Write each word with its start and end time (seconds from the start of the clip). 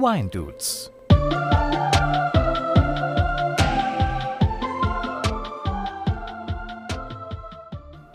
Wine 0.00 0.30
Dudes. 0.30 0.90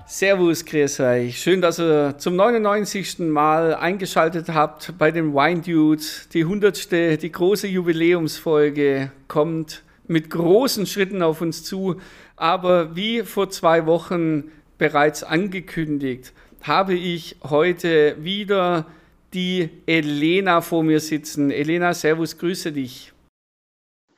Servus, 0.08 0.66
grüß 0.66 1.00
euch. 1.02 1.38
Schön, 1.38 1.62
dass 1.62 1.80
ihr 1.80 2.18
zum 2.18 2.36
99. 2.36 3.20
Mal 3.20 3.76
eingeschaltet 3.76 4.50
habt 4.50 4.98
bei 4.98 5.12
den 5.12 5.36
Wine 5.36 5.62
Dudes. 5.62 6.28
Die 6.30 6.42
100. 6.42 7.22
die 7.22 7.32
große 7.32 7.68
Jubiläumsfolge 7.68 9.12
kommt 9.28 9.84
mit 10.08 10.32
großen 10.32 10.88
Schritten 10.88 11.22
auf 11.22 11.42
uns 11.42 11.64
zu. 11.64 12.02
Aber 12.36 12.96
wie 12.96 13.22
vor 13.22 13.52
zwei 13.52 13.86
Wochen 13.86 14.46
bereits 14.80 15.24
angekündigt, 15.24 16.34
habe 16.64 16.96
ich 16.96 17.36
heute 17.44 18.16
wieder 18.24 18.88
die 19.36 19.70
Elena 19.86 20.62
vor 20.62 20.84
mir 20.84 21.00
sitzen. 21.00 21.52
Elena, 21.52 21.94
Servus, 21.94 22.38
grüße 22.38 22.72
dich. 22.72 23.14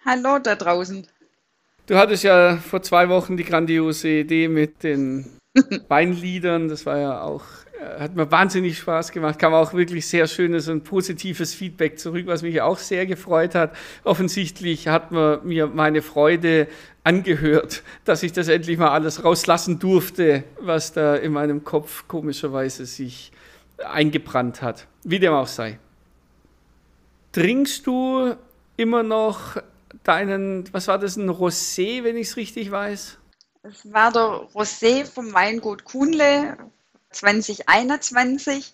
Hallo 0.06 0.40
da 0.40 0.56
draußen. 0.56 1.06
Du 1.88 1.98
hattest 1.98 2.24
ja 2.24 2.58
vor 2.58 2.82
zwei 2.82 3.10
Wochen 3.10 3.36
die 3.36 3.44
grandiose 3.44 4.10
Idee 4.10 4.48
mit 4.48 4.84
den 4.84 5.26
Weinliedern. 5.88 6.70
Das 6.70 6.86
war 6.86 7.00
ja 7.00 7.22
auch, 7.22 7.44
äh, 7.82 8.02
hat 8.02 8.16
mir 8.16 8.30
wahnsinnig 8.30 8.78
Spaß 8.78 9.12
gemacht. 9.12 9.40
Kam 9.40 9.54
auch 9.54 9.74
wirklich 9.74 10.06
sehr 10.08 10.28
schönes 10.28 10.68
und 10.68 10.84
positives 10.84 11.54
Feedback 11.54 11.98
zurück, 11.98 12.28
was 12.28 12.44
mich 12.44 12.62
auch 12.62 12.78
sehr 12.78 13.06
gefreut 13.06 13.56
hat. 13.56 13.76
Offensichtlich 14.04 14.88
hat 14.88 15.12
man 15.12 15.46
mir 15.48 15.68
meine 15.68 16.02
Freude 16.02 16.68
angehört, 17.04 17.84
dass 18.06 18.22
ich 18.22 18.34
das 18.34 18.50
endlich 18.50 18.78
mal 18.78 18.90
alles 18.90 19.24
rauslassen 19.24 19.80
durfte, 19.80 20.44
was 20.60 20.94
da 20.94 21.16
in 21.16 21.32
meinem 21.32 21.64
Kopf 21.64 22.08
komischerweise 22.08 22.86
sich 22.86 23.32
eingebrannt 23.84 24.62
hat. 24.62 24.88
Wie 25.04 25.20
dem 25.20 25.34
auch 25.34 25.48
sei. 25.48 25.80
Trinkst 27.32 27.86
du 27.86 28.36
immer 28.78 29.04
noch 29.04 29.58
deinen, 30.04 30.72
was 30.74 30.88
war 30.88 31.00
das, 31.00 31.18
ein 31.18 31.30
Rosé, 31.30 32.04
wenn 32.04 32.18
ich 32.18 32.30
es 32.30 32.38
richtig 32.38 32.72
weiß? 32.72 33.18
Es 33.64 33.94
war 33.94 34.12
der 34.12 34.48
Rosé 34.54 35.06
vom 35.06 35.34
Weingut 35.34 35.84
Kuhnle 35.84 36.58
2021. 37.12 38.74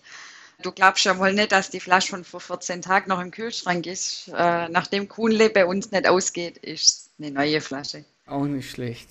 Du 0.62 0.72
glaubst 0.72 1.04
ja 1.04 1.18
wohl 1.18 1.32
nicht, 1.32 1.52
dass 1.52 1.70
die 1.70 1.80
Flasche 1.80 2.08
schon 2.08 2.24
vor 2.24 2.40
14 2.40 2.80
Tagen 2.80 3.08
noch 3.08 3.20
im 3.20 3.30
Kühlschrank 3.30 3.86
ist. 3.86 4.28
Äh, 4.28 4.68
nachdem 4.68 5.08
Kuhnle 5.08 5.50
bei 5.50 5.66
uns 5.66 5.90
nicht 5.90 6.06
ausgeht, 6.06 6.58
ist 6.58 7.10
eine 7.18 7.30
neue 7.32 7.60
Flasche. 7.60 8.04
Auch 8.26 8.44
nicht 8.44 8.70
schlecht. 8.70 9.08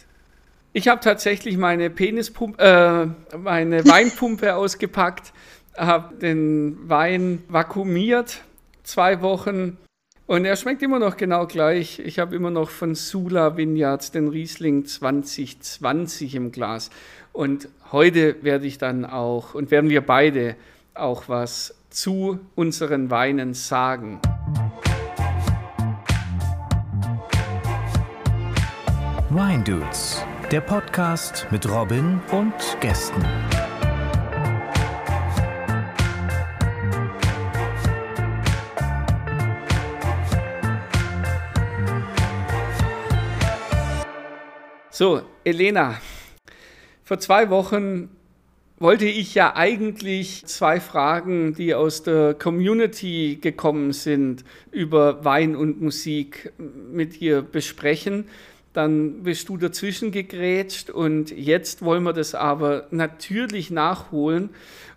Ich 0.72 0.88
habe 0.88 1.02
tatsächlich 1.02 1.58
meine 1.58 1.90
Penispumpe, 1.90 3.16
äh, 3.32 3.38
meine 3.38 3.86
Weinpumpe 3.86 4.56
ausgepackt, 4.56 5.34
habe 5.78 6.16
den 6.16 6.78
Wein 6.90 7.44
vakuumiert, 7.48 8.42
zwei 8.84 9.22
Wochen 9.22 9.78
und 10.26 10.46
er 10.46 10.56
schmeckt 10.56 10.82
immer 10.82 11.00
noch 11.00 11.18
genau 11.18 11.46
gleich. 11.48 12.00
Ich 12.00 12.18
habe 12.18 12.36
immer 12.36 12.50
noch 12.50 12.70
von 12.70 12.96
Sula 12.96 13.58
Vineyards 13.58 14.12
den 14.12 14.30
Riesling 14.30 14.86
2020 14.86 16.36
im 16.36 16.52
Glas. 16.52 16.90
Und 17.34 17.68
heute 17.92 18.42
werde 18.42 18.66
ich 18.66 18.78
dann 18.78 19.06
auch 19.06 19.54
und 19.54 19.70
werden 19.70 19.90
wir 19.90 20.02
beide 20.02 20.56
auch 20.94 21.28
was 21.28 21.76
zu 21.90 22.40
unseren 22.56 23.10
Weinen 23.10 23.54
sagen. 23.54 24.22
Wine 29.30 29.64
Dudes, 29.64 30.24
der 30.52 30.62
Podcast 30.62 31.48
mit 31.52 31.70
Robin 31.70 32.22
und 32.32 32.54
Gästen. 32.80 33.24
So, 45.04 45.22
Elena, 45.44 46.00
vor 47.04 47.20
zwei 47.20 47.50
Wochen 47.50 48.08
wollte 48.80 49.04
ich 49.04 49.36
ja 49.36 49.54
eigentlich 49.54 50.46
zwei 50.46 50.80
Fragen, 50.80 51.54
die 51.54 51.76
aus 51.76 52.04
der 52.04 52.34
Community 52.36 53.38
gekommen 53.42 53.92
sind, 53.92 54.46
über 54.72 55.26
Wein 55.26 55.58
und 55.58 55.82
Musik 55.82 56.54
mit 56.58 57.20
dir 57.20 57.42
besprechen. 57.42 58.30
Dann 58.72 59.24
bist 59.24 59.50
du 59.50 59.58
dazwischen 59.58 60.14
gegrätscht 60.14 60.90
und 60.90 61.32
jetzt 61.32 61.82
wollen 61.82 62.04
wir 62.04 62.14
das 62.14 62.34
aber 62.34 62.88
natürlich 62.92 63.72
nachholen. 63.72 64.52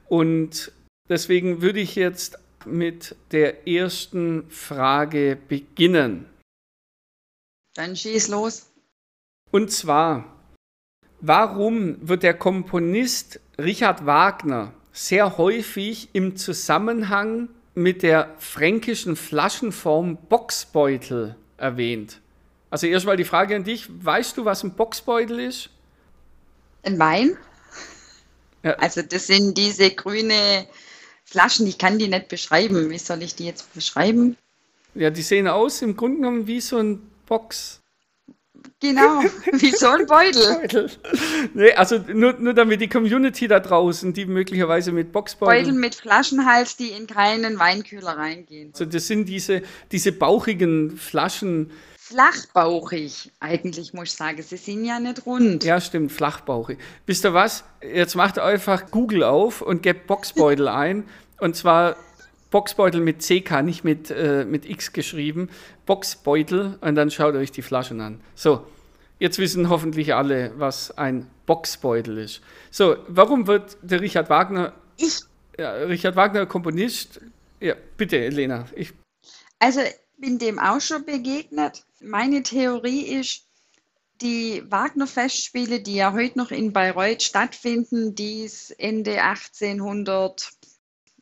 Und 0.08 0.70
deswegen 1.08 1.62
würde 1.62 1.80
ich 1.80 1.96
jetzt 1.96 2.38
mit 2.64 3.16
der 3.32 3.66
ersten 3.66 4.48
Frage 4.50 5.36
beginnen. 5.48 6.26
Dann 7.74 7.96
schieß 7.96 8.28
los. 8.28 8.65
Und 9.56 9.72
zwar, 9.72 10.36
warum 11.22 11.96
wird 12.06 12.22
der 12.22 12.34
Komponist 12.34 13.40
Richard 13.56 14.04
Wagner 14.04 14.74
sehr 14.92 15.38
häufig 15.38 16.10
im 16.12 16.36
Zusammenhang 16.36 17.48
mit 17.74 18.02
der 18.02 18.34
fränkischen 18.36 19.16
Flaschenform 19.16 20.18
Boxbeutel 20.28 21.36
erwähnt? 21.56 22.20
Also 22.68 22.86
erstmal 22.86 23.16
die 23.16 23.24
Frage 23.24 23.56
an 23.56 23.64
dich, 23.64 23.88
weißt 23.88 24.36
du, 24.36 24.44
was 24.44 24.62
ein 24.62 24.74
Boxbeutel 24.74 25.40
ist? 25.40 25.70
Ein 26.82 26.98
Wein? 26.98 27.38
Ja. 28.62 28.72
Also 28.74 29.00
das 29.00 29.26
sind 29.26 29.56
diese 29.56 29.90
grüne 29.90 30.66
Flaschen, 31.24 31.66
ich 31.66 31.78
kann 31.78 31.98
die 31.98 32.08
nicht 32.08 32.28
beschreiben. 32.28 32.90
Wie 32.90 32.98
soll 32.98 33.22
ich 33.22 33.34
die 33.34 33.46
jetzt 33.46 33.72
beschreiben? 33.72 34.36
Ja, 34.94 35.08
die 35.08 35.22
sehen 35.22 35.48
aus 35.48 35.80
im 35.80 35.96
Grunde 35.96 36.18
genommen 36.18 36.46
wie 36.46 36.60
so 36.60 36.76
ein 36.76 37.10
Box. 37.24 37.80
Genau, 38.80 39.22
wie 39.52 39.70
so 39.70 39.88
ein 39.88 40.06
Beutel. 40.06 40.60
Beutel. 40.60 40.90
Nee, 41.54 41.72
also 41.72 41.98
nur, 42.12 42.34
nur 42.34 42.54
damit 42.54 42.80
die 42.80 42.88
Community 42.88 43.48
da 43.48 43.60
draußen, 43.60 44.12
die 44.12 44.26
möglicherweise 44.26 44.92
mit 44.92 45.12
Boxbeuteln... 45.12 45.64
Beutel 45.64 45.78
mit 45.78 45.94
Flaschenhals, 45.94 46.76
die 46.76 46.88
in 46.88 47.06
keinen 47.06 47.58
Weinkühler 47.58 48.16
reingehen. 48.16 48.70
Also 48.72 48.84
das 48.84 49.06
sind 49.06 49.26
diese, 49.28 49.62
diese 49.92 50.12
bauchigen 50.12 50.96
Flaschen... 50.96 51.70
Flachbauchig, 51.98 53.32
eigentlich 53.40 53.92
muss 53.92 54.04
ich 54.04 54.12
sagen. 54.12 54.40
Sie 54.40 54.56
sind 54.56 54.84
ja 54.84 55.00
nicht 55.00 55.26
rund. 55.26 55.64
Ja, 55.64 55.80
stimmt, 55.80 56.12
flachbauchig. 56.12 56.78
Wisst 57.04 57.24
ihr 57.24 57.34
was? 57.34 57.64
Jetzt 57.82 58.14
macht 58.14 58.38
einfach 58.38 58.92
Google 58.92 59.24
auf 59.24 59.60
und 59.60 59.82
gebt 59.82 60.06
Boxbeutel 60.06 60.68
ein. 60.68 61.02
Und 61.40 61.56
zwar 61.56 61.96
Boxbeutel 62.50 63.00
mit 63.00 63.22
CK, 63.22 63.62
nicht 63.62 63.82
mit, 63.82 64.10
äh, 64.10 64.44
mit 64.44 64.68
X 64.70 64.92
geschrieben. 64.92 65.48
Boxbeutel 65.86 66.78
und 66.80 66.94
dann 66.96 67.10
schaut 67.10 67.34
euch 67.34 67.52
die 67.52 67.62
Flaschen 67.62 68.00
an. 68.00 68.20
So, 68.34 68.66
jetzt 69.18 69.38
wissen 69.38 69.70
hoffentlich 69.70 70.14
alle, 70.14 70.52
was 70.58 70.96
ein 70.98 71.30
Boxbeutel 71.46 72.18
ist. 72.18 72.42
So, 72.70 72.96
warum 73.08 73.46
wird 73.46 73.78
der 73.82 74.00
Richard 74.00 74.28
Wagner. 74.28 74.74
Ich. 74.96 75.20
Ja, 75.58 75.72
Richard 75.72 76.16
Wagner, 76.16 76.44
Komponist. 76.44 77.20
Ja, 77.60 77.74
bitte, 77.96 78.18
Elena. 78.18 78.66
Ich. 78.74 78.92
Also, 79.58 79.80
bin 80.18 80.38
dem 80.38 80.58
auch 80.58 80.80
schon 80.80 81.04
begegnet. 81.06 81.84
Meine 82.00 82.42
Theorie 82.42 83.18
ist, 83.18 83.46
die 84.22 84.62
Wagner-Festspiele, 84.68 85.80
die 85.80 85.96
ja 85.96 86.12
heute 86.12 86.38
noch 86.38 86.50
in 86.50 86.72
Bayreuth 86.72 87.22
stattfinden, 87.22 88.14
die 88.14 88.44
es 88.44 88.70
Ende 88.70 89.22
1800 89.22 90.50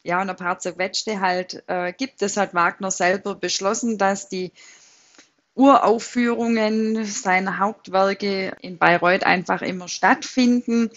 ja, 0.04 0.20
und 0.20 0.30
ein 0.30 0.36
paar 0.36 0.58
zerquetschte 0.58 1.20
halt 1.20 1.64
äh, 1.66 1.92
gibt. 1.92 2.22
Das 2.22 2.36
hat 2.36 2.54
Wagner 2.54 2.90
selber 2.90 3.34
beschlossen, 3.34 3.98
dass 3.98 4.28
die 4.28 4.52
Uraufführungen 5.54 7.04
seiner 7.04 7.58
Hauptwerke 7.58 8.56
in 8.60 8.78
Bayreuth 8.78 9.24
einfach 9.24 9.62
immer 9.62 9.88
stattfinden. 9.88 10.90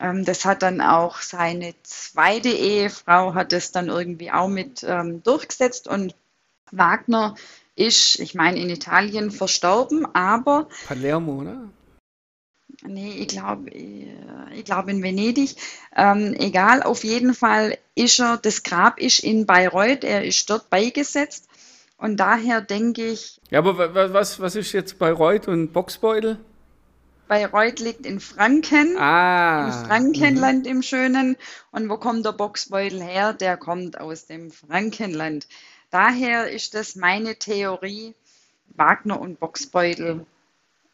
Ähm, 0.00 0.24
das 0.24 0.44
hat 0.44 0.62
dann 0.62 0.80
auch 0.80 1.20
seine 1.20 1.74
zweite 1.82 2.50
Ehefrau, 2.50 3.34
hat 3.34 3.52
das 3.52 3.72
dann 3.72 3.88
irgendwie 3.88 4.30
auch 4.30 4.48
mit 4.48 4.84
ähm, 4.86 5.22
durchgesetzt 5.22 5.88
und 5.88 6.14
Wagner 6.70 7.34
ist, 7.76 8.20
ich 8.20 8.34
meine, 8.34 8.60
in 8.60 8.70
Italien 8.70 9.30
verstorben, 9.30 10.06
aber. 10.14 10.68
Palermo, 10.86 11.40
oder? 11.40 11.56
Nee, 12.86 13.14
ich 13.18 13.28
glaube, 13.28 13.70
äh, 13.70 14.08
ich 14.54 14.64
glaube 14.64 14.90
in 14.90 15.02
Venedig. 15.02 15.56
Ähm, 15.96 16.34
egal, 16.38 16.82
auf 16.82 17.02
jeden 17.02 17.34
Fall 17.34 17.78
ist 17.94 18.20
er, 18.20 18.36
das 18.36 18.62
Grab 18.62 19.00
ist 19.00 19.20
in 19.20 19.46
Bayreuth, 19.46 20.04
er 20.04 20.24
ist 20.24 20.48
dort 20.50 20.68
beigesetzt. 20.68 21.48
Und 21.96 22.18
daher 22.18 22.60
denke 22.60 23.06
ich. 23.06 23.40
Ja, 23.50 23.60
aber 23.60 24.12
was, 24.12 24.40
was 24.40 24.56
ist 24.56 24.72
jetzt 24.72 24.98
Bayreuth 24.98 25.48
und 25.48 25.72
Boxbeutel? 25.72 26.38
Bayreuth 27.28 27.80
liegt 27.80 28.04
in 28.04 28.20
Franken, 28.20 28.98
ah, 28.98 29.66
im 29.66 29.86
Frankenland 29.86 30.66
mhm. 30.66 30.70
im 30.70 30.82
Schönen. 30.82 31.36
Und 31.70 31.88
wo 31.88 31.96
kommt 31.96 32.26
der 32.26 32.32
Boxbeutel 32.32 33.02
her? 33.02 33.32
Der 33.32 33.56
kommt 33.56 33.98
aus 33.98 34.26
dem 34.26 34.50
Frankenland. 34.50 35.48
Daher 35.90 36.50
ist 36.50 36.74
das 36.74 36.96
meine 36.96 37.36
Theorie, 37.36 38.14
Wagner 38.76 39.18
und 39.18 39.40
Boxbeutel 39.40 40.26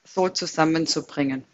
so 0.04 0.28
zusammenzubringen. 0.28 1.44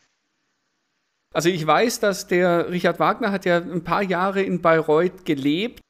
Also 1.34 1.48
ich 1.48 1.66
weiß, 1.66 2.00
dass 2.00 2.26
der 2.26 2.70
Richard 2.70 2.98
Wagner 2.98 3.30
hat 3.30 3.44
ja 3.44 3.58
ein 3.58 3.84
paar 3.84 4.02
Jahre 4.02 4.42
in 4.42 4.62
Bayreuth 4.62 5.24
gelebt 5.24 5.80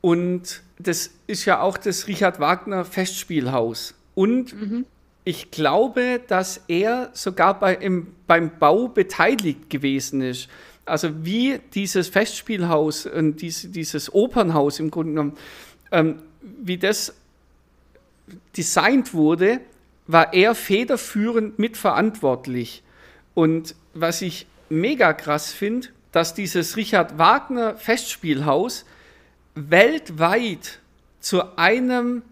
und 0.00 0.62
das 0.78 1.10
ist 1.26 1.44
ja 1.44 1.60
auch 1.60 1.76
das 1.76 2.06
Richard 2.06 2.40
Wagner 2.40 2.84
Festspielhaus. 2.84 3.94
Und 4.14 4.54
mhm. 4.54 4.86
ich 5.24 5.50
glaube, 5.50 6.20
dass 6.26 6.62
er 6.68 7.10
sogar 7.12 7.58
bei, 7.58 7.74
im, 7.74 8.08
beim 8.26 8.58
Bau 8.58 8.88
beteiligt 8.88 9.70
gewesen 9.70 10.22
ist. 10.22 10.48
Also 10.86 11.24
wie 11.24 11.60
dieses 11.74 12.08
Festspielhaus 12.08 13.06
und 13.06 13.42
diese, 13.42 13.68
dieses 13.68 14.12
Opernhaus 14.12 14.80
im 14.80 14.90
Grunde 14.90 15.12
genommen, 15.12 15.36
ähm, 15.92 16.22
wie 16.40 16.78
das 16.78 17.14
designt 18.56 19.12
wurde, 19.14 19.60
war 20.06 20.32
er 20.32 20.54
federführend 20.54 21.58
mitverantwortlich. 21.58 22.82
Und 23.34 23.74
was 23.94 24.22
ich 24.22 24.46
mega 24.68 25.12
krass 25.12 25.52
finde, 25.52 25.88
dass 26.12 26.34
dieses 26.34 26.76
Richard 26.76 27.18
Wagner 27.18 27.76
Festspielhaus 27.76 28.84
weltweit 29.54 30.80
zu 31.20 31.56
einem 31.56 32.22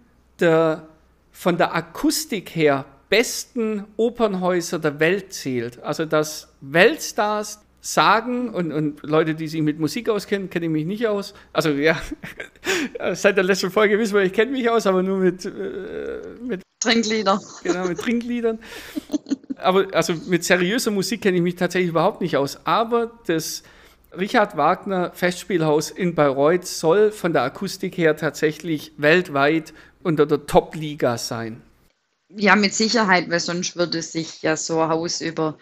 der 0.40 0.88
von 1.32 1.56
der 1.56 1.72
Akustik 1.74 2.56
her 2.56 2.84
besten 3.08 3.84
Opernhäuser 3.96 4.80
der 4.80 4.98
Welt 4.98 5.32
zählt. 5.32 5.80
Also 5.82 6.04
dass 6.04 6.48
Weltstars 6.60 7.60
sagen 7.80 8.50
und, 8.50 8.72
und 8.72 9.02
Leute, 9.02 9.34
die 9.34 9.48
sich 9.48 9.62
mit 9.62 9.78
Musik 9.78 10.08
auskennen, 10.08 10.50
kenne 10.50 10.66
ich 10.66 10.72
mich 10.72 10.84
nicht 10.84 11.06
aus. 11.06 11.34
Also 11.52 11.70
ja, 11.70 12.00
seit 13.14 13.36
der 13.36 13.44
letzten 13.44 13.70
Folge 13.70 13.98
wissen 13.98 14.14
wir, 14.14 14.22
ich 14.22 14.32
kenne 14.32 14.52
mich 14.52 14.69
aus, 14.69 14.86
aber 14.86 15.02
nur 15.02 15.19
mit, 15.19 15.44
äh, 15.44 16.20
mit 16.42 16.62
Trinkliedern. 16.80 17.40
Genau, 17.62 17.88
mit 17.88 17.98
Trinkliedern. 17.98 18.58
aber 19.56 19.86
also 19.92 20.14
mit 20.26 20.44
seriöser 20.44 20.90
Musik 20.90 21.22
kenne 21.22 21.36
ich 21.36 21.42
mich 21.42 21.56
tatsächlich 21.56 21.90
überhaupt 21.90 22.20
nicht 22.20 22.36
aus. 22.36 22.58
Aber 22.64 23.10
das 23.26 23.62
Richard 24.16 24.56
Wagner 24.56 25.12
Festspielhaus 25.12 25.90
in 25.90 26.14
Bayreuth 26.14 26.66
soll 26.66 27.12
von 27.12 27.32
der 27.32 27.42
Akustik 27.42 27.96
her 27.98 28.16
tatsächlich 28.16 28.92
weltweit 28.96 29.74
unter 30.02 30.26
der 30.26 30.46
Top-Liga 30.46 31.19
sein. 31.19 31.62
Ja, 32.31 32.56
mit 32.56 32.74
Sicherheit, 32.74 33.31
weil 33.31 33.40
sonst 33.40 33.76
würde 33.76 34.02
sich 34.02 34.42
ja 34.42 34.56
so 34.56 34.81
ein 34.81 34.88
Haus 34.90 35.20
über, 35.20 35.58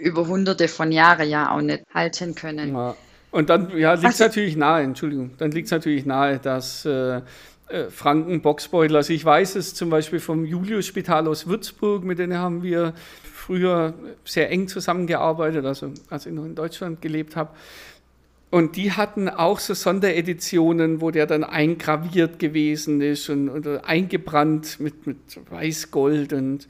über 0.00 0.26
hunderte 0.26 0.68
von 0.68 0.92
Jahren 0.92 1.28
ja 1.28 1.50
auch 1.50 1.60
nicht 1.60 1.84
halten 1.92 2.34
können. 2.34 2.74
Ja. 2.74 2.96
Und 3.30 3.50
dann 3.50 3.76
ja, 3.76 3.94
liegt 3.94 4.14
es 4.14 4.20
natürlich 4.20 4.56
nahe, 4.56 4.84
Entschuldigung, 4.84 5.32
dann 5.38 5.50
liegt 5.50 5.66
es 5.66 5.72
natürlich 5.72 6.06
nahe, 6.06 6.38
dass 6.38 6.84
äh, 6.84 7.20
äh, 7.68 7.88
Franken 7.88 8.42
Boxbeutel, 8.42 8.96
also 8.96 9.12
ich 9.12 9.24
weiß 9.24 9.56
es 9.56 9.74
zum 9.74 9.90
Beispiel 9.90 10.20
vom 10.20 10.44
Julius-Spital 10.44 11.26
aus 11.26 11.46
Würzburg, 11.46 12.04
mit 12.04 12.18
denen 12.18 12.38
haben 12.38 12.62
wir 12.62 12.94
früher 13.24 13.94
sehr 14.24 14.50
eng 14.50 14.68
zusammengearbeitet, 14.68 15.64
also 15.64 15.92
als 16.10 16.26
ich 16.26 16.32
noch 16.32 16.44
in 16.44 16.54
Deutschland 16.54 17.00
gelebt 17.02 17.36
habe. 17.36 17.50
Und 18.50 18.76
die 18.76 18.92
hatten 18.92 19.28
auch 19.28 19.58
so 19.58 19.74
Sondereditionen, 19.74 21.00
wo 21.00 21.10
der 21.10 21.26
dann 21.26 21.42
eingraviert 21.42 22.38
gewesen 22.38 23.00
ist 23.00 23.28
und, 23.28 23.48
und 23.48 23.66
eingebrannt 23.84 24.78
mit, 24.78 25.08
mit 25.08 25.16
Weißgold 25.50 26.32
und 26.34 26.68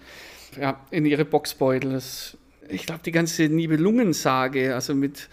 ja, 0.58 0.80
in 0.90 1.04
ihre 1.04 1.26
Boxbeutel. 1.26 1.92
Das, 1.92 2.38
ich 2.68 2.86
glaube, 2.86 3.02
die 3.04 3.12
ganze 3.12 3.44
Nibelungensage, 3.44 4.74
also 4.74 4.94
mit 4.94 5.28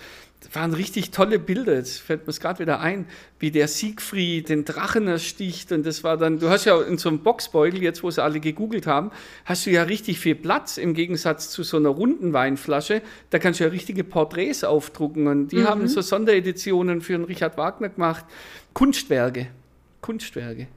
waren 0.54 0.74
richtig 0.74 1.12
tolle 1.12 1.39
Bilder. 1.39 1.75
Jetzt 1.75 2.00
fällt 2.00 2.28
mir 2.28 2.33
gerade 2.33 2.60
wieder 2.60 2.80
ein, 2.80 3.06
wie 3.39 3.51
der 3.51 3.68
Siegfried 3.68 4.50
den 4.50 4.66
Drachen 4.66 5.07
ersticht. 5.07 5.72
Und 5.72 5.86
das 5.86 6.04
war 6.04 6.18
dann, 6.18 6.39
du 6.39 6.50
hast 6.50 6.66
ja 6.66 6.80
in 6.81 6.98
so 6.98 7.10
einem 7.10 7.19
Boxbeutel, 7.19 7.81
jetzt 7.81 8.04
wo 8.04 8.12
sie 8.12 8.24
alle 8.24 8.39
gegoogelt 8.39 8.88
haben, 8.88 9.12
hast 9.45 9.66
du 9.66 9.69
ja 9.69 9.83
richtig 9.83 10.19
viel 10.19 10.36
Platz 10.36 10.78
im 10.78 10.94
Gegensatz 10.94 11.50
zu 11.50 11.63
so 11.63 11.78
einer 11.78 11.89
runden 11.89 12.33
Weinflasche. 12.33 13.01
Da 13.30 13.39
kannst 13.39 13.60
du 13.60 13.66
ja 13.66 13.69
richtige 13.69 14.04
Porträts 14.04 14.63
aufdrucken. 14.63 15.27
Und 15.27 15.51
die 15.51 15.57
mhm. 15.57 15.68
haben 15.68 15.88
so 15.88 16.01
Sondereditionen 16.01 17.01
für 17.01 17.13
den 17.13 17.24
Richard 17.24 17.57
Wagner 17.57 17.89
gemacht. 17.89 18.25
Kunstwerke. 18.74 19.48
Kunstwerke. 20.01 20.68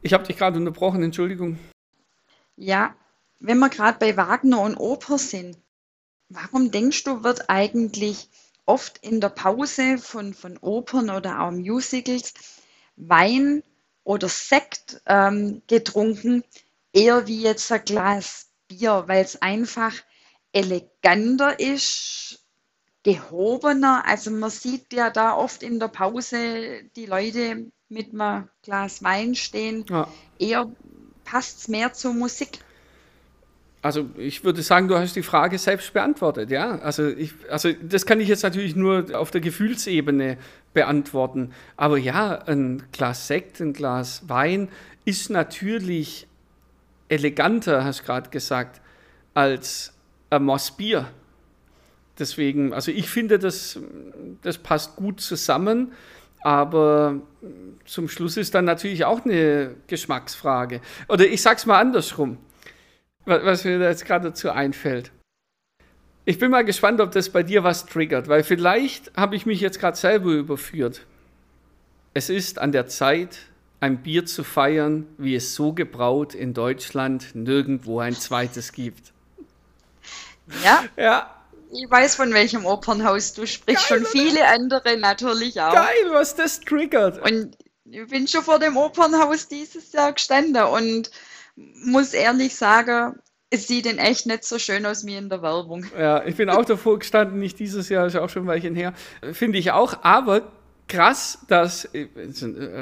Ich 0.00 0.12
habe 0.12 0.24
dich 0.24 0.36
gerade 0.36 0.58
unterbrochen, 0.58 1.02
Entschuldigung. 1.02 1.58
Ja, 2.56 2.94
wenn 3.38 3.58
wir 3.58 3.68
gerade 3.68 3.98
bei 3.98 4.16
Wagner 4.16 4.60
und 4.60 4.76
Oper 4.76 5.18
sind, 5.18 5.56
Warum 6.28 6.70
denkst 6.70 7.04
du, 7.04 7.24
wird 7.24 7.48
eigentlich 7.48 8.28
oft 8.66 8.98
in 8.98 9.20
der 9.20 9.30
Pause 9.30 9.96
von, 9.96 10.34
von 10.34 10.58
Opern 10.58 11.08
oder 11.08 11.40
auch 11.40 11.50
Musicals 11.50 12.34
Wein 12.96 13.62
oder 14.04 14.28
Sekt 14.28 15.00
ähm, 15.06 15.62
getrunken, 15.66 16.44
eher 16.92 17.26
wie 17.26 17.42
jetzt 17.42 17.72
ein 17.72 17.84
Glas 17.84 18.48
Bier, 18.66 19.04
weil 19.06 19.24
es 19.24 19.40
einfach 19.40 19.94
eleganter 20.52 21.58
ist, 21.58 22.44
gehobener. 23.04 24.04
Also 24.06 24.30
man 24.30 24.50
sieht 24.50 24.92
ja 24.92 25.08
da 25.08 25.34
oft 25.34 25.62
in 25.62 25.80
der 25.80 25.88
Pause 25.88 26.82
die 26.94 27.06
Leute 27.06 27.70
mit 27.88 28.12
einem 28.12 28.50
Glas 28.62 29.02
Wein 29.02 29.34
stehen. 29.34 29.86
Ja. 29.88 30.08
Eher 30.38 30.70
passt 31.24 31.60
es 31.60 31.68
mehr 31.68 31.94
zur 31.94 32.12
Musik. 32.12 32.58
Also 33.80 34.10
ich 34.16 34.42
würde 34.42 34.62
sagen, 34.62 34.88
du 34.88 34.98
hast 34.98 35.14
die 35.14 35.22
Frage 35.22 35.56
selbst 35.56 35.92
beantwortet, 35.92 36.50
ja. 36.50 36.78
Also, 36.80 37.06
ich, 37.06 37.32
also 37.48 37.70
das 37.80 38.06
kann 38.06 38.20
ich 38.20 38.28
jetzt 38.28 38.42
natürlich 38.42 38.74
nur 38.74 39.06
auf 39.14 39.30
der 39.30 39.40
Gefühlsebene 39.40 40.36
beantworten. 40.74 41.52
Aber 41.76 41.96
ja, 41.96 42.42
ein 42.46 42.82
Glas 42.90 43.28
Sekt, 43.28 43.60
ein 43.60 43.72
Glas 43.72 44.28
Wein 44.28 44.68
ist 45.04 45.30
natürlich 45.30 46.26
eleganter, 47.08 47.84
hast 47.84 48.00
du 48.00 48.04
gerade 48.04 48.30
gesagt, 48.30 48.80
als 49.32 49.92
ein 50.30 50.42
Moss 50.42 50.72
Bier. 50.72 51.08
Deswegen, 52.18 52.72
also 52.72 52.90
ich 52.90 53.08
finde, 53.08 53.38
das, 53.38 53.78
das 54.42 54.58
passt 54.58 54.96
gut 54.96 55.20
zusammen. 55.20 55.92
Aber 56.40 57.20
zum 57.84 58.08
Schluss 58.08 58.36
ist 58.36 58.54
dann 58.54 58.64
natürlich 58.64 59.04
auch 59.04 59.24
eine 59.24 59.74
Geschmacksfrage. 59.86 60.80
Oder 61.08 61.26
ich 61.26 61.42
sag's 61.42 61.66
mal 61.66 61.80
andersrum 61.80 62.38
was 63.28 63.64
mir 63.64 63.78
jetzt 63.78 64.04
gerade 64.04 64.30
dazu 64.30 64.50
einfällt. 64.50 65.12
Ich 66.24 66.38
bin 66.38 66.50
mal 66.50 66.64
gespannt, 66.64 67.00
ob 67.00 67.12
das 67.12 67.30
bei 67.30 67.42
dir 67.42 67.64
was 67.64 67.86
triggert, 67.86 68.28
weil 68.28 68.44
vielleicht 68.44 69.16
habe 69.16 69.36
ich 69.36 69.46
mich 69.46 69.60
jetzt 69.60 69.80
gerade 69.80 69.96
selber 69.96 70.30
überführt. 70.32 71.06
Es 72.12 72.28
ist 72.28 72.58
an 72.58 72.72
der 72.72 72.86
Zeit, 72.86 73.38
ein 73.80 74.02
Bier 74.02 74.26
zu 74.26 74.44
feiern, 74.44 75.06
wie 75.18 75.34
es 75.34 75.54
so 75.54 75.72
gebraut 75.72 76.34
in 76.34 76.52
Deutschland 76.52 77.34
nirgendwo 77.34 78.00
ein 78.00 78.14
zweites 78.14 78.72
gibt. 78.72 79.12
Ja. 80.62 80.84
Ja. 80.96 81.34
Ich 81.70 81.90
weiß, 81.90 82.14
von 82.16 82.32
welchem 82.32 82.64
Opernhaus 82.64 83.34
du 83.34 83.46
sprichst, 83.46 83.88
Geil, 83.88 83.98
schon 83.98 84.06
viele 84.06 84.46
andere 84.48 84.96
natürlich 84.96 85.60
auch. 85.60 85.74
Geil, 85.74 86.10
was 86.10 86.34
das 86.34 86.60
triggert. 86.60 87.22
Und 87.22 87.56
ich 87.84 88.06
bin 88.08 88.26
schon 88.26 88.42
vor 88.42 88.58
dem 88.58 88.76
Opernhaus 88.76 89.48
dieses 89.48 89.92
Jahr 89.92 90.12
gestanden 90.12 90.62
und 90.64 91.10
muss 91.84 92.12
ehrlich 92.12 92.54
sagen, 92.54 93.14
es 93.50 93.66
sieht 93.66 93.86
in 93.86 93.98
echt 93.98 94.26
nicht 94.26 94.44
so 94.44 94.58
schön 94.58 94.84
aus 94.84 95.06
wie 95.06 95.16
in 95.16 95.28
der 95.28 95.42
Werbung. 95.42 95.86
Ja, 95.98 96.24
ich 96.24 96.36
bin 96.36 96.50
auch 96.50 96.64
davor 96.64 96.98
gestanden, 96.98 97.38
nicht 97.38 97.58
dieses 97.58 97.88
Jahr, 97.88 98.06
ist 98.06 98.16
auch 98.16 98.28
schon 98.28 98.44
ein 98.44 98.48
Weilchen 98.48 98.74
her. 98.74 98.92
Finde 99.32 99.58
ich 99.58 99.70
auch, 99.70 100.02
aber 100.02 100.42
krass, 100.86 101.38
dass 101.48 101.88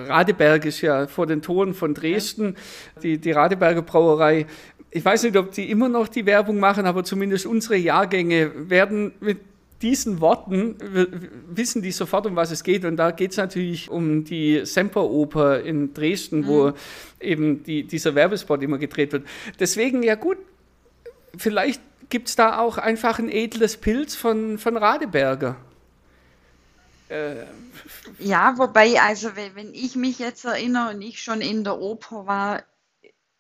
Radeberg 0.09 0.65
ist 0.65 0.81
ja 0.81 1.07
vor 1.07 1.27
den 1.27 1.43
Toren 1.43 1.75
von 1.75 1.95
Dresden, 1.95 2.57
die, 3.03 3.19
die 3.19 3.33
Radeberger 3.33 3.83
Brauerei. 3.83 4.47
Ich 4.91 5.05
weiß 5.05 5.25
nicht, 5.25 5.37
ob 5.37 5.53
die 5.53 5.71
immer 5.71 5.89
noch 5.89 6.09
die 6.09 6.27
Werbung 6.27 6.59
machen, 6.59 6.87
aber 6.87 7.05
zumindest 7.05 7.47
unsere 7.47 7.77
Jahrgänge 7.77 8.71
werden 8.71 9.13
mit 9.21 9.39
diesen 9.83 10.21
Worten 10.21 10.77
wissen 11.49 11.83
die 11.83 11.93
sofort, 11.93 12.27
um 12.27 12.37
was 12.37 12.51
es 12.51 12.63
geht. 12.63 12.85
Und 12.85 12.97
da 12.97 13.11
geht 13.11 13.33
es 13.33 13.37
natürlich 13.37 13.91
um 13.91 14.25
die 14.25 14.65
Semperoper 14.65 15.61
in 15.61 15.93
Dresden, 15.93 16.41
mhm. 16.41 16.47
wo 16.47 16.73
eben 17.21 17.63
die, 17.63 17.85
dieser 17.85 18.15
Werbespot 18.15 18.63
immer 18.63 18.79
gedreht 18.79 19.13
wird. 19.13 19.27
Deswegen, 19.61 20.03
ja 20.03 20.15
gut, 20.15 20.39
vielleicht 21.37 21.81
gibt 22.09 22.29
es 22.29 22.37
da 22.37 22.59
auch 22.59 22.79
einfach 22.79 23.19
ein 23.19 23.29
edles 23.29 23.77
Pilz 23.77 24.15
von, 24.15 24.59
von 24.59 24.77
Radeberger. 24.77 25.57
Äh, 27.09 27.45
ja, 28.19 28.59
wobei, 28.59 29.01
also 29.01 29.31
wenn 29.37 29.75
ich 29.75 29.97
mich 29.97 30.19
jetzt 30.19 30.45
erinnere 30.45 30.91
und 30.91 31.03
ich 31.03 31.23
schon 31.23 31.41
in 31.41 31.65
der 31.65 31.79
Oper 31.79 32.27
war, 32.27 32.63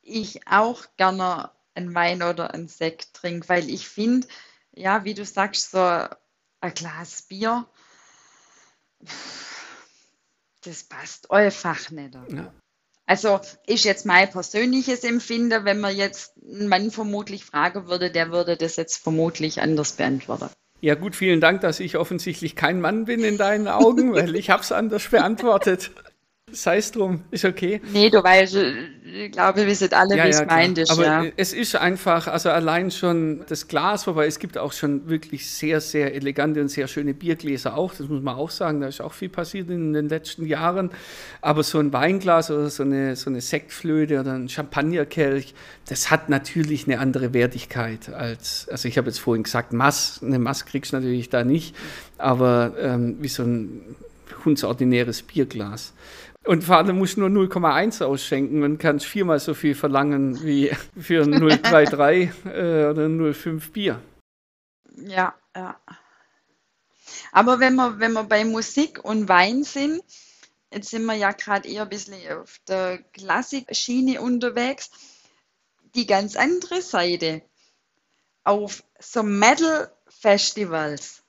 ich 0.02 0.46
auch 0.46 0.84
gerne 0.96 1.50
einen 1.74 1.94
Wein 1.94 2.22
oder 2.22 2.54
einen 2.54 2.68
Sekt 2.68 3.14
trinke, 3.14 3.48
weil 3.48 3.68
ich 3.68 3.88
finde, 3.88 4.26
ja, 4.72 5.04
wie 5.04 5.14
du 5.14 5.24
sagst, 5.24 5.72
so 5.72 5.78
ein 6.66 6.74
Glas 6.74 7.22
Bier, 7.22 7.66
das 10.64 10.84
passt 10.84 11.30
einfach 11.30 11.90
nicht. 11.90 12.14
Ja. 12.28 12.52
Also 13.06 13.40
ist 13.66 13.84
jetzt 13.84 14.04
mein 14.04 14.28
persönliches 14.28 15.04
Empfinden, 15.04 15.64
wenn 15.64 15.78
man 15.78 15.96
jetzt 15.96 16.32
einen 16.42 16.68
Mann 16.68 16.90
vermutlich 16.90 17.44
fragen 17.44 17.86
würde, 17.86 18.10
der 18.10 18.32
würde 18.32 18.56
das 18.56 18.76
jetzt 18.76 18.96
vermutlich 18.96 19.60
anders 19.60 19.92
beantworten. 19.92 20.50
Ja 20.80 20.94
gut, 20.94 21.14
vielen 21.14 21.40
Dank, 21.40 21.60
dass 21.60 21.80
ich 21.80 21.96
offensichtlich 21.96 22.56
kein 22.56 22.80
Mann 22.80 23.06
bin 23.06 23.22
in 23.22 23.38
deinen 23.38 23.68
Augen, 23.68 24.12
weil 24.12 24.34
ich 24.34 24.50
habe 24.50 24.62
es 24.62 24.72
anders 24.72 25.08
beantwortet. 25.08 25.92
Sei 26.52 26.76
es 26.76 26.92
drum, 26.92 27.22
ist 27.32 27.44
okay. 27.44 27.80
Nee, 27.92 28.08
du 28.08 28.22
weißt, 28.22 28.54
ich 28.54 29.32
glaube, 29.32 29.58
wir 29.58 29.66
wissen 29.66 29.92
alle, 29.92 30.16
ja, 30.16 30.26
wie 30.26 30.30
ja, 30.30 30.42
es 30.42 30.46
meint 30.46 30.78
ist. 30.78 30.92
Aber 30.92 31.04
ja. 31.04 31.24
es 31.36 31.52
ist 31.52 31.74
einfach, 31.74 32.28
also 32.28 32.50
allein 32.50 32.92
schon 32.92 33.42
das 33.48 33.66
Glas, 33.66 34.06
wobei 34.06 34.26
es 34.26 34.38
gibt 34.38 34.56
auch 34.56 34.72
schon 34.72 35.08
wirklich 35.08 35.50
sehr, 35.50 35.80
sehr 35.80 36.14
elegante 36.14 36.60
und 36.60 36.68
sehr 36.68 36.86
schöne 36.86 37.14
Biergläser 37.14 37.76
auch, 37.76 37.92
das 37.92 38.08
muss 38.08 38.22
man 38.22 38.36
auch 38.36 38.50
sagen, 38.50 38.80
da 38.80 38.86
ist 38.86 39.00
auch 39.00 39.12
viel 39.12 39.28
passiert 39.28 39.70
in 39.70 39.92
den 39.92 40.08
letzten 40.08 40.46
Jahren. 40.46 40.92
Aber 41.40 41.64
so 41.64 41.80
ein 41.80 41.92
Weinglas 41.92 42.48
oder 42.48 42.70
so 42.70 42.84
eine, 42.84 43.16
so 43.16 43.28
eine 43.28 43.40
Sektflöte 43.40 44.20
oder 44.20 44.34
ein 44.34 44.48
Champagnerkelch, 44.48 45.52
das 45.88 46.12
hat 46.12 46.28
natürlich 46.28 46.86
eine 46.86 47.00
andere 47.00 47.34
Wertigkeit 47.34 48.08
als, 48.08 48.68
also 48.70 48.86
ich 48.86 48.98
habe 48.98 49.08
jetzt 49.08 49.18
vorhin 49.18 49.42
gesagt, 49.42 49.72
Mass, 49.72 50.20
eine 50.22 50.38
Mass 50.38 50.64
kriegst 50.64 50.92
du 50.92 50.98
natürlich 50.98 51.28
da 51.28 51.42
nicht, 51.42 51.74
aber 52.18 52.74
ähm, 52.80 53.16
wie 53.18 53.28
so 53.28 53.42
ein 53.42 53.96
hundsordinäres 54.44 55.22
Bierglas. 55.22 55.92
Und 56.46 56.62
vor 56.62 56.76
allem 56.76 56.98
musst 56.98 57.16
du 57.16 57.26
nur 57.26 57.48
0,1 57.48 58.04
ausschenken 58.04 58.62
und 58.62 58.78
kannst 58.78 59.04
viermal 59.04 59.40
so 59.40 59.52
viel 59.52 59.74
verlangen 59.74 60.44
wie 60.44 60.70
für 60.96 61.24
ein 61.24 61.34
0,33 61.34 62.46
äh, 62.46 62.88
oder 62.88 63.06
0,5 63.06 63.72
Bier. 63.72 64.00
Ja, 64.96 65.34
ja. 65.56 65.76
Aber 67.32 67.58
wenn 67.58 67.74
wir, 67.74 67.98
wenn 67.98 68.12
wir 68.12 68.24
bei 68.24 68.44
Musik 68.44 69.04
und 69.04 69.28
Wein 69.28 69.64
sind, 69.64 70.02
jetzt 70.72 70.90
sind 70.90 71.04
wir 71.04 71.14
ja 71.14 71.32
gerade 71.32 71.68
eher 71.68 71.82
ein 71.82 71.88
bisschen 71.88 72.14
auf 72.38 72.60
der 72.68 72.98
Klassik-Schiene 73.12 74.20
unterwegs, 74.20 74.90
die 75.96 76.06
ganz 76.06 76.36
andere 76.36 76.80
Seite. 76.80 77.42
Auf 78.44 78.84
so 79.00 79.24
Metal-Festivals, 79.24 81.24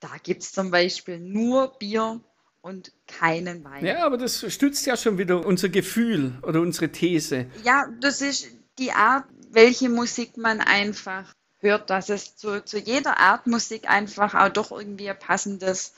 da 0.00 0.08
gibt 0.22 0.42
es 0.42 0.50
zum 0.50 0.72
Beispiel 0.72 1.20
nur 1.20 1.78
Bier 1.78 2.20
und 2.66 2.90
keinen 3.06 3.62
Wein. 3.62 3.86
Ja, 3.86 4.04
aber 4.04 4.18
das 4.18 4.44
stützt 4.52 4.86
ja 4.86 4.96
schon 4.96 5.18
wieder 5.18 5.46
unser 5.46 5.68
Gefühl 5.68 6.32
oder 6.42 6.60
unsere 6.60 6.90
These. 6.90 7.46
Ja, 7.62 7.86
das 8.00 8.20
ist 8.20 8.48
die 8.80 8.90
Art, 8.90 9.24
welche 9.52 9.88
Musik 9.88 10.36
man 10.36 10.60
einfach 10.60 11.32
hört, 11.60 11.90
dass 11.90 12.08
es 12.08 12.36
zu, 12.36 12.64
zu 12.64 12.78
jeder 12.78 13.20
Art 13.20 13.46
Musik 13.46 13.88
einfach 13.88 14.34
auch 14.34 14.48
doch 14.48 14.72
irgendwie 14.72 15.08
ein 15.08 15.18
passendes 15.18 15.94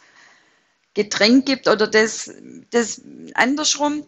Getränk 0.92 1.46
gibt 1.46 1.68
oder 1.68 1.86
das, 1.86 2.34
das 2.70 3.00
andersrum 3.32 4.06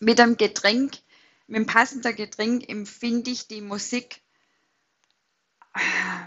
mit 0.00 0.18
einem 0.18 0.36
Getränk, 0.36 0.94
mit 1.46 1.56
einem 1.56 1.66
passenden 1.66 2.16
Getränk 2.16 2.68
empfinde 2.68 3.30
ich 3.30 3.46
die 3.46 3.60
Musik 3.60 4.22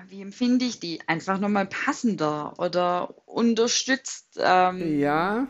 wie 0.08 0.22
empfinde 0.22 0.65
ich 0.65 0.79
die? 0.79 1.01
Einfach 1.08 1.39
nochmal 1.39 1.67
passender 1.67 2.53
oder 2.58 3.13
unterstützt. 3.27 4.39
Ähm, 4.39 5.00
ja, 5.00 5.48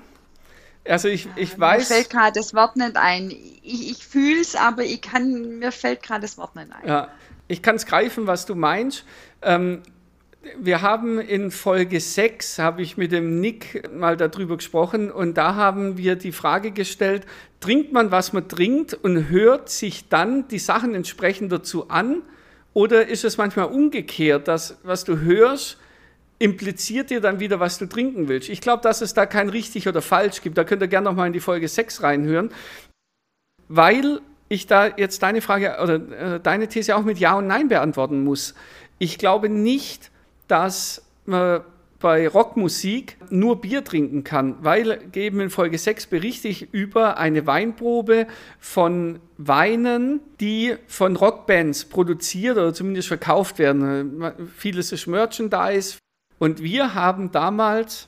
also 0.87 1.07
ich, 1.07 1.27
ich 1.35 1.59
weiß. 1.59 1.89
Mir 1.89 1.95
fällt 1.95 2.09
gerade 2.09 2.31
das 2.39 2.53
Wort 2.53 2.75
nicht 2.75 2.95
ein. 2.95 3.31
Ich, 3.31 3.91
ich 3.91 4.05
fühle 4.05 4.41
es, 4.41 4.55
aber 4.55 4.83
ich 4.83 5.01
kann, 5.01 5.59
mir 5.59 5.71
fällt 5.71 6.03
gerade 6.03 6.21
das 6.21 6.37
Wort 6.37 6.55
nicht 6.55 6.71
ein. 6.71 6.87
Ja, 6.87 7.09
ich 7.47 7.61
kann 7.61 7.75
es 7.75 7.85
greifen, 7.85 8.27
was 8.27 8.45
du 8.45 8.55
meinst. 8.55 9.05
Ähm, 9.41 9.81
wir 10.59 10.81
haben 10.81 11.19
in 11.19 11.49
Folge 11.49 11.99
6, 11.99 12.59
habe 12.59 12.83
ich 12.83 12.97
mit 12.97 13.11
dem 13.11 13.39
Nick 13.39 13.91
mal 13.91 14.15
darüber 14.15 14.57
gesprochen 14.57 15.11
und 15.11 15.37
da 15.37 15.55
haben 15.55 15.97
wir 15.97 16.15
die 16.15 16.31
Frage 16.31 16.71
gestellt, 16.71 17.25
trinkt 17.59 17.91
man, 17.93 18.11
was 18.11 18.31
man 18.31 18.47
trinkt 18.47 18.93
und 18.93 19.29
hört 19.29 19.69
sich 19.69 20.07
dann 20.07 20.47
die 20.47 20.59
Sachen 20.59 20.93
entsprechend 20.93 21.51
dazu 21.51 21.89
an 21.89 22.21
oder 22.73 23.07
ist 23.07 23.23
es 23.23 23.37
manchmal 23.37 23.67
umgekehrt, 23.67 24.47
dass 24.47 24.77
was 24.83 25.03
du 25.03 25.17
hörst, 25.19 25.77
impliziert 26.39 27.09
dir 27.09 27.21
dann 27.21 27.39
wieder, 27.39 27.59
was 27.59 27.77
du 27.77 27.85
trinken 27.85 28.27
willst. 28.27 28.49
Ich 28.49 28.61
glaube, 28.61 28.83
dass 28.83 29.01
es 29.01 29.13
da 29.13 29.25
kein 29.25 29.49
richtig 29.49 29.87
oder 29.87 30.01
falsch 30.01 30.41
gibt. 30.41 30.57
Da 30.57 30.63
könnt 30.63 30.81
ihr 30.81 30.87
gerne 30.87 31.05
nochmal 31.05 31.27
in 31.27 31.33
die 31.33 31.39
Folge 31.39 31.67
6 31.67 32.03
reinhören, 32.03 32.51
weil 33.67 34.21
ich 34.49 34.67
da 34.67 34.87
jetzt 34.87 35.23
deine 35.23 35.41
Frage 35.41 35.77
oder 35.81 36.35
äh, 36.35 36.39
deine 36.39 36.67
These 36.67 36.95
auch 36.95 37.03
mit 37.03 37.17
Ja 37.17 37.35
und 37.37 37.47
Nein 37.47 37.67
beantworten 37.67 38.23
muss. 38.23 38.53
Ich 38.99 39.17
glaube 39.17 39.49
nicht, 39.49 40.11
dass 40.47 41.03
man 41.25 41.61
bei 41.99 42.27
Rockmusik 42.27 43.17
nur 43.29 43.61
Bier 43.61 43.83
trinken 43.83 44.23
kann, 44.23 44.57
weil 44.63 44.99
eben 45.15 45.39
in 45.39 45.49
Folge 45.49 45.77
6 45.77 46.07
berichte 46.07 46.47
ich 46.47 46.73
über 46.73 47.17
eine 47.17 47.47
Weinprobe 47.47 48.27
von 48.59 49.19
Weinen, 49.37 50.19
die 50.39 50.75
von 50.87 51.15
Rockbands 51.15 51.85
produziert 51.85 52.57
oder 52.57 52.73
zumindest 52.73 53.07
verkauft 53.07 53.57
werden. 53.57 54.23
Vieles 54.55 54.91
ist 54.91 55.07
Merchandise, 55.07 55.97
und 56.39 56.61
wir 56.61 56.93
haben 56.93 57.31
damals 57.31 58.07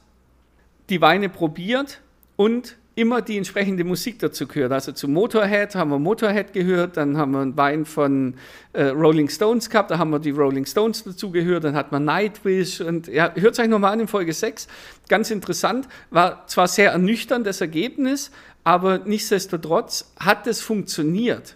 die 0.89 1.01
Weine 1.01 1.29
probiert 1.29 2.01
und 2.36 2.77
immer 2.98 3.22
die 3.22 3.38
entsprechende 3.38 3.84
Musik 3.84 4.17
dazu 4.19 4.48
gehört. 4.48 4.72
Also 4.72 4.91
zu 4.91 5.07
Motorhead 5.07 5.75
haben 5.75 5.91
wir 5.91 6.00
Motorhead 6.00 6.51
gehört, 6.51 6.98
dann 6.98 7.15
haben 7.15 7.31
wir 7.31 7.41
einen 7.41 7.55
Wein 7.55 7.86
von 7.86 8.34
äh, 8.74 8.86
Rolling 8.86 9.29
Stones 9.29 9.69
gehabt, 9.69 9.91
da 9.91 10.00
haben 10.00 10.10
wir 10.10 10.17
die 10.17 10.31
Rolling 10.31 10.65
Stones 10.65 11.03
dazu 11.03 11.29
gehört, 11.29 11.63
dann 11.63 11.75
hat 11.75 11.91
man 11.91 12.05
Nightwish 12.05 12.81
und 12.81 13.07
ja, 13.07 13.31
hört 13.36 13.53
es 13.53 13.60
euch 13.60 13.67
nochmal 13.67 13.93
an 13.93 14.00
in 14.00 14.07
Folge 14.07 14.34
6. 14.34 14.67
Ganz 15.10 15.29
interessant, 15.29 15.88
war 16.10 16.48
zwar 16.48 16.67
sehr 16.67 16.91
ernüchternd 16.91 17.46
das 17.46 17.62
Ergebnis, 17.62 18.31
aber 18.63 18.98
nichtsdestotrotz 18.98 20.12
hat 20.19 20.48
es 20.48 20.62
funktioniert. 20.62 21.55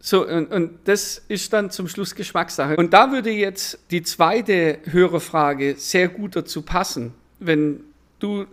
So, 0.00 0.26
und, 0.26 0.52
und, 0.52 0.78
das 0.84 1.22
ist 1.28 1.52
dann 1.52 1.70
zum 1.70 1.88
Schluss 1.88 2.14
Geschmackssache. 2.14 2.76
Und 2.76 2.92
da 2.92 3.10
würde 3.10 3.30
jetzt 3.30 3.78
die 3.90 4.02
zweite 4.02 4.78
Hörerfrage 4.84 5.74
sehr 5.76 6.08
gut 6.08 6.36
dazu 6.36 6.62
passen. 6.62 7.14
Wenn 7.40 7.80
du 8.20 8.46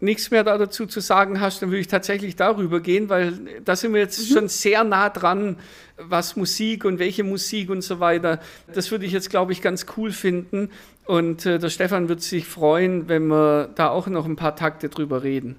nichts 0.00 0.30
mehr 0.30 0.44
da 0.44 0.58
dazu 0.58 0.86
zu 0.86 1.00
sagen 1.00 1.40
hast, 1.40 1.62
dann 1.62 1.70
würde 1.70 1.80
ich 1.80 1.88
tatsächlich 1.88 2.36
darüber 2.36 2.80
gehen, 2.80 3.08
weil 3.08 3.32
da 3.64 3.74
sind 3.74 3.92
wir 3.94 4.00
jetzt 4.00 4.18
mhm. 4.18 4.34
schon 4.34 4.48
sehr 4.48 4.84
nah 4.84 5.08
dran, 5.08 5.56
was 5.96 6.36
Musik 6.36 6.84
und 6.84 6.98
welche 6.98 7.24
Musik 7.24 7.70
und 7.70 7.82
so 7.82 8.00
weiter. 8.00 8.40
Das 8.72 8.90
würde 8.90 9.06
ich 9.06 9.12
jetzt, 9.12 9.30
glaube 9.30 9.52
ich, 9.52 9.62
ganz 9.62 9.86
cool 9.96 10.12
finden. 10.12 10.70
Und 11.04 11.46
äh, 11.46 11.58
der 11.58 11.70
Stefan 11.70 12.08
wird 12.08 12.22
sich 12.22 12.46
freuen, 12.46 13.08
wenn 13.08 13.26
wir 13.28 13.70
da 13.74 13.88
auch 13.88 14.06
noch 14.06 14.26
ein 14.26 14.36
paar 14.36 14.54
Takte 14.54 14.88
drüber 14.88 15.22
reden. 15.22 15.56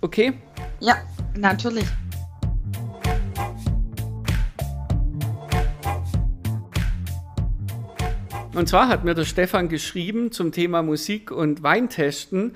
Okay? 0.00 0.34
Ja, 0.80 0.96
natürlich. 1.34 1.86
Und 8.56 8.70
zwar 8.70 8.88
hat 8.88 9.04
mir 9.04 9.14
der 9.14 9.26
Stefan 9.26 9.68
geschrieben 9.68 10.32
zum 10.32 10.50
Thema 10.50 10.82
Musik 10.82 11.30
und 11.30 11.62
Weintesten. 11.62 12.54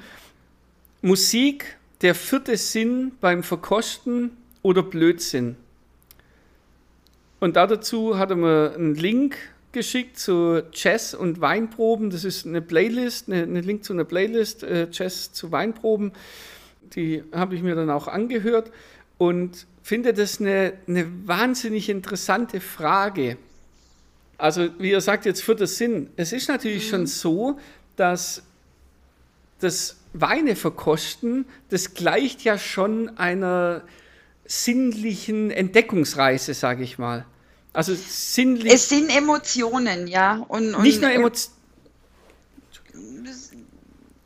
Musik, 1.03 1.77
der 2.01 2.15
vierte 2.15 2.57
Sinn 2.57 3.13
beim 3.21 3.43
Verkosten 3.43 4.31
oder 4.63 4.83
Blödsinn. 4.83 5.57
Und 7.39 7.57
dazu 7.57 8.17
hat 8.17 8.31
er 8.31 8.37
mir 8.37 8.73
einen 8.75 8.95
Link 8.95 9.37
geschickt 9.73 10.19
zu 10.19 10.63
Jazz 10.73 11.13
und 11.13 11.43
Weinproben. 11.43 12.09
Das 12.09 12.25
ist 12.25 12.47
eine 12.47 12.63
Playlist, 12.63 13.29
ein 13.29 13.55
Link 13.57 13.85
zu 13.85 13.93
einer 13.93 14.05
Playlist, 14.05 14.63
äh, 14.63 14.89
Jazz 14.91 15.35
zu 15.35 15.53
Weinproben. 15.53 16.13
Die 16.95 17.25
habe 17.31 17.55
ich 17.55 17.63
mir 17.63 17.75
dann 17.75 17.91
auch 17.91 18.09
angehört 18.09 18.73
und 19.19 19.67
finde 19.83 20.15
das 20.15 20.41
eine, 20.41 20.73
eine 20.89 21.07
wahnsinnig 21.27 21.91
interessante 21.91 22.61
Frage. 22.61 23.37
Also, 24.41 24.71
wie 24.79 24.91
ihr 24.91 25.01
sagt, 25.01 25.27
jetzt 25.27 25.43
vierter 25.43 25.67
Sinn. 25.67 26.11
Es 26.17 26.33
ist 26.33 26.49
natürlich 26.49 26.87
mhm. 26.87 26.91
schon 26.91 27.07
so, 27.07 27.59
dass 27.97 28.43
das 29.61 29.97
Weine 30.13 30.57
verkosten, 30.57 31.45
das 31.69 31.95
gleicht 31.95 32.43
ja 32.43 32.59
schon 32.59 33.17
einer 33.19 33.83
sinnlichen 34.47 35.51
Entdeckungsreise, 35.51 36.55
sage 36.55 36.83
ich 36.83 36.99
mal. 36.99 37.27
Also 37.73 37.95
sinnlich. 37.95 38.73
Es 38.73 38.89
sind 38.89 39.15
Emotionen, 39.15 40.09
ja. 40.09 40.45
Und, 40.49 40.75
und 40.75 40.83
nicht 40.83 41.01
nur 41.01 41.11
Emotionen. 41.11 41.57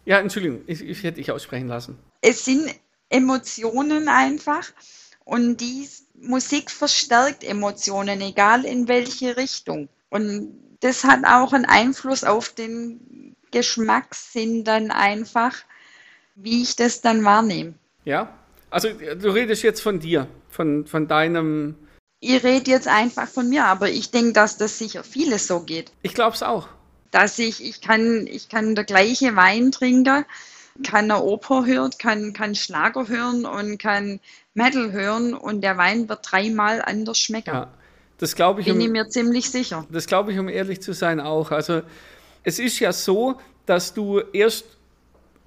Ja, 0.07 0.21
Entschuldigung, 0.21 0.63
ich, 0.67 0.81
ich 0.83 1.03
hätte 1.03 1.17
dich 1.17 1.31
aussprechen 1.31 1.69
lassen. 1.69 1.99
Es 2.21 2.45
sind 2.45 2.75
Emotionen 3.09 4.09
einfach 4.09 4.71
und 5.25 5.59
die 5.59 5.89
Musik 6.15 6.71
verstärkt 6.71 7.43
Emotionen, 7.43 8.21
egal 8.21 8.65
in 8.65 8.89
welche 8.89 9.37
Richtung. 9.37 9.89
Und 10.15 10.77
das 10.79 11.03
hat 11.03 11.25
auch 11.25 11.53
einen 11.53 11.65
Einfluss 11.65 12.23
auf 12.23 12.51
den 12.51 13.35
Geschmackssinn 13.51 14.63
dann 14.63 14.93
einfach, 14.93 15.57
wie 16.37 16.63
ich 16.63 16.77
das 16.77 17.01
dann 17.01 17.25
wahrnehme. 17.25 17.75
Ja, 18.05 18.33
also 18.71 18.91
du 18.91 19.31
redest 19.31 19.65
jetzt 19.65 19.81
von 19.81 19.99
dir, 19.99 20.29
von, 20.49 20.87
von 20.87 21.09
deinem. 21.09 21.75
Ich 22.21 22.45
rede 22.45 22.71
jetzt 22.71 22.87
einfach 22.87 23.27
von 23.27 23.49
mir, 23.49 23.65
aber 23.65 23.89
ich 23.91 24.13
denke, 24.13 24.35
dass 24.35 24.57
das 24.57 24.79
sicher 24.79 25.03
vieles 25.03 25.49
so 25.49 25.61
geht. 25.61 25.91
Ich 26.03 26.15
glaube 26.15 26.37
es 26.37 26.45
auch. 26.45 26.69
Dass 27.11 27.41
ich, 27.41 27.65
ich 27.65 27.81
kann, 27.81 28.29
ich 28.29 28.49
kann 28.49 28.77
der 28.77 28.85
gleiche 28.85 29.35
Wein 29.35 29.73
trinken, 29.73 30.25
kann 30.85 31.11
eine 31.11 31.25
Oper 31.25 31.67
hören, 31.67 31.91
kann, 31.99 32.33
kann 32.35 32.55
Schlager 32.55 33.09
hören 33.09 33.47
und 33.47 33.79
kann 33.79 34.21
Metal 34.55 34.93
hören 34.93 35.35
und 35.35 35.63
der 35.63 35.77
Wein 35.77 36.09
wird 36.09 36.21
dreimal 36.31 36.83
anders 36.83 37.19
schmecken. 37.19 37.55
Ja. 37.55 37.75
Das 38.19 38.35
glaube 38.35 38.61
ich. 38.61 38.67
Bin 38.67 38.77
um, 38.77 38.81
ich 38.81 38.91
mir 38.91 39.09
ziemlich 39.09 39.51
sicher. 39.51 39.87
Das 39.91 40.07
glaube 40.07 40.33
ich, 40.33 40.39
um 40.39 40.49
ehrlich 40.49 40.81
zu 40.81 40.93
sein, 40.93 41.21
auch. 41.21 41.51
Also 41.51 41.83
es 42.43 42.59
ist 42.59 42.79
ja 42.79 42.93
so, 42.93 43.37
dass 43.67 43.95
du 43.95 44.21
erst 44.33 44.67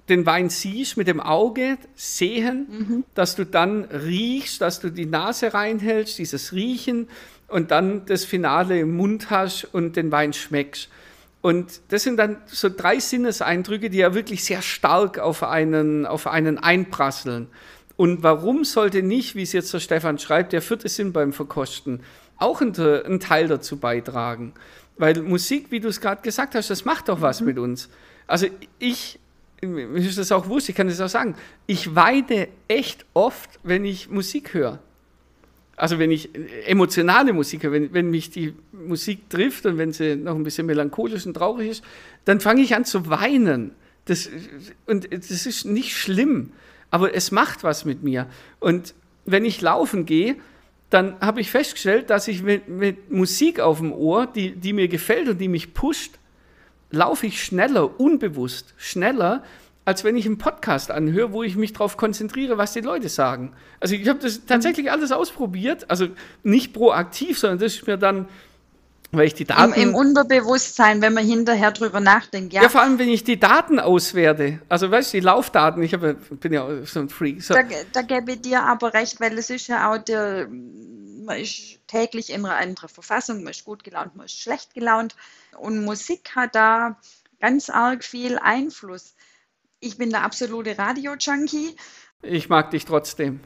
den 0.08 0.26
Wein 0.26 0.48
siehst 0.48 0.96
mit 0.96 1.06
dem 1.06 1.20
Auge, 1.20 1.76
sehen, 1.94 2.66
mhm. 2.70 3.04
dass 3.14 3.36
du 3.36 3.44
dann 3.44 3.84
riechst, 3.84 4.60
dass 4.60 4.80
du 4.80 4.90
die 4.90 5.06
Nase 5.06 5.52
reinhältst, 5.52 6.18
dieses 6.18 6.52
Riechen 6.52 7.08
und 7.46 7.70
dann 7.70 8.06
das 8.06 8.24
Finale 8.24 8.80
im 8.80 8.96
Mund 8.96 9.30
hast 9.30 9.64
und 9.72 9.96
den 9.96 10.10
Wein 10.10 10.32
schmeckst. 10.32 10.88
Und 11.40 11.80
das 11.88 12.02
sind 12.02 12.16
dann 12.16 12.38
so 12.46 12.68
drei 12.68 12.98
Sinneseindrücke, 12.98 13.90
die 13.90 13.98
ja 13.98 14.14
wirklich 14.14 14.44
sehr 14.44 14.62
stark 14.62 15.18
auf 15.18 15.42
einen, 15.42 16.04
auf 16.04 16.26
einen 16.26 16.58
einprasseln. 16.58 17.48
Und 17.96 18.22
warum 18.22 18.64
sollte 18.64 19.02
nicht, 19.02 19.34
wie 19.34 19.42
es 19.42 19.52
jetzt 19.52 19.72
der 19.72 19.80
Stefan 19.80 20.18
schreibt, 20.18 20.52
der 20.52 20.62
vierte 20.62 20.88
Sinn 20.88 21.12
beim 21.12 21.32
Verkosten 21.32 22.00
auch 22.38 22.60
einen 22.60 23.20
Teil 23.20 23.48
dazu 23.48 23.78
beitragen? 23.78 24.52
Weil 24.96 25.22
Musik, 25.22 25.66
wie 25.70 25.80
du 25.80 25.88
es 25.88 26.00
gerade 26.00 26.22
gesagt 26.22 26.54
hast, 26.54 26.70
das 26.70 26.84
macht 26.84 27.08
doch 27.08 27.20
was 27.20 27.40
mhm. 27.40 27.46
mit 27.46 27.58
uns. 27.58 27.88
Also 28.26 28.46
ich, 28.78 29.18
mir 29.60 29.96
ist 29.96 30.18
das 30.18 30.32
auch 30.32 30.48
wurscht, 30.48 30.68
ich 30.68 30.74
kann 30.74 30.88
das 30.88 31.00
auch 31.00 31.08
sagen, 31.08 31.34
ich 31.66 31.94
weine 31.94 32.48
echt 32.68 33.06
oft, 33.14 33.58
wenn 33.62 33.84
ich 33.84 34.08
Musik 34.10 34.54
höre 34.54 34.80
also 35.78 35.98
wenn 35.98 36.10
ich 36.10 36.30
emotionale 36.66 37.32
Musik 37.32 37.62
höre, 37.62 37.72
wenn, 37.72 37.94
wenn 37.94 38.10
mich 38.10 38.30
die 38.30 38.54
Musik 38.72 39.30
trifft 39.30 39.64
und 39.64 39.78
wenn 39.78 39.92
sie 39.92 40.16
noch 40.16 40.34
ein 40.34 40.42
bisschen 40.42 40.66
melancholisch 40.66 41.24
und 41.24 41.34
traurig 41.34 41.70
ist, 41.70 41.84
dann 42.24 42.40
fange 42.40 42.62
ich 42.62 42.74
an 42.74 42.84
zu 42.84 43.08
weinen. 43.08 43.72
Das, 44.04 44.28
und 44.86 45.12
das 45.12 45.46
ist 45.46 45.64
nicht 45.64 45.96
schlimm, 45.96 46.52
aber 46.90 47.14
es 47.14 47.30
macht 47.30 47.62
was 47.62 47.84
mit 47.84 48.02
mir. 48.02 48.26
Und 48.58 48.94
wenn 49.24 49.44
ich 49.44 49.60
laufen 49.60 50.04
gehe, 50.04 50.36
dann 50.90 51.20
habe 51.20 51.40
ich 51.40 51.50
festgestellt, 51.50 52.10
dass 52.10 52.28
ich 52.28 52.42
mit, 52.42 52.68
mit 52.68 53.10
Musik 53.10 53.60
auf 53.60 53.78
dem 53.78 53.92
Ohr, 53.92 54.26
die, 54.26 54.52
die 54.52 54.72
mir 54.72 54.88
gefällt 54.88 55.28
und 55.28 55.38
die 55.38 55.48
mich 55.48 55.74
pusht, 55.74 56.18
laufe 56.90 57.26
ich 57.26 57.44
schneller, 57.44 58.00
unbewusst 58.00 58.74
schneller, 58.78 59.42
als 59.84 60.04
wenn 60.04 60.16
ich 60.16 60.26
einen 60.26 60.38
Podcast 60.38 60.90
anhöre, 60.90 61.32
wo 61.32 61.42
ich 61.42 61.56
mich 61.56 61.72
darauf 61.72 61.96
konzentriere, 61.96 62.58
was 62.58 62.72
die 62.72 62.80
Leute 62.80 63.08
sagen. 63.08 63.52
Also 63.80 63.94
ich 63.94 64.08
habe 64.08 64.18
das 64.18 64.44
tatsächlich 64.44 64.90
alles 64.90 65.12
ausprobiert, 65.12 65.90
also 65.90 66.08
nicht 66.42 66.72
proaktiv, 66.72 67.38
sondern 67.38 67.58
das 67.58 67.74
ist 67.74 67.86
mir 67.86 67.96
dann, 67.96 68.28
weil 69.10 69.26
ich 69.26 69.34
die 69.34 69.44
Daten... 69.44 69.72
Im, 69.72 69.90
Im, 69.90 69.94
Unterbewusstsein, 69.94 71.00
wenn 71.00 71.14
man 71.14 71.24
hinterher 71.24 71.70
drüber 71.72 72.00
nachdenkt, 72.00 72.52
ja. 72.52 72.62
Ja, 72.62 72.68
vor 72.68 72.82
allem, 72.82 72.98
wenn 72.98 73.08
ich 73.08 73.24
die 73.24 73.40
Daten 73.40 73.80
auswerte, 73.80 74.60
also 74.68 74.90
weißt 74.90 75.12
du, 75.12 75.18
die 75.18 75.24
Laufdaten, 75.24 75.82
ich 75.82 75.94
habe, 75.94 76.14
bin 76.14 76.52
ja 76.52 76.84
so 76.84 77.00
ein 77.00 77.08
Freak. 77.08 77.42
So. 77.42 77.54
Da, 77.54 77.62
da 77.92 78.02
gebe 78.02 78.32
ich 78.32 78.42
dir 78.42 78.62
aber 78.62 78.92
recht, 78.92 79.20
weil 79.20 79.38
es 79.38 79.50
ist 79.50 79.66
ja 79.68 79.90
auch 79.90 79.98
der, 79.98 80.48
man 80.48 81.38
ist 81.38 81.78
täglich 81.86 82.30
in 82.30 82.44
einer 82.44 82.56
anderen 82.56 82.88
Verfassung, 82.88 83.42
man 83.42 83.52
ist 83.52 83.64
gut 83.64 83.82
gelaunt, 83.82 84.14
man 84.14 84.26
ist 84.26 84.38
schlecht 84.38 84.74
gelaunt 84.74 85.16
und 85.58 85.84
Musik 85.84 86.32
hat 86.36 86.54
da 86.54 86.98
ganz 87.40 87.70
arg 87.70 88.04
viel 88.04 88.38
Einfluss. 88.38 89.14
Ich 89.80 89.96
bin 89.96 90.10
der 90.10 90.22
absolute 90.22 90.76
Radio-Junkie. 90.76 91.76
Ich 92.22 92.48
mag 92.48 92.70
dich 92.72 92.84
trotzdem. 92.84 93.40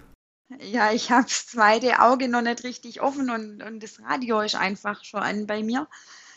Ja, 0.61 0.93
ich 0.93 1.11
habe 1.11 1.25
das 1.25 1.47
zweite 1.47 2.01
Auge 2.01 2.29
noch 2.29 2.43
nicht 2.43 2.65
richtig 2.65 3.01
offen 3.01 3.31
und, 3.31 3.63
und 3.63 3.83
das 3.83 4.01
Radio 4.01 4.41
ist 4.41 4.55
einfach 4.55 5.05
schon 5.05 5.21
an 5.21 5.47
bei 5.47 5.63
mir. 5.63 5.89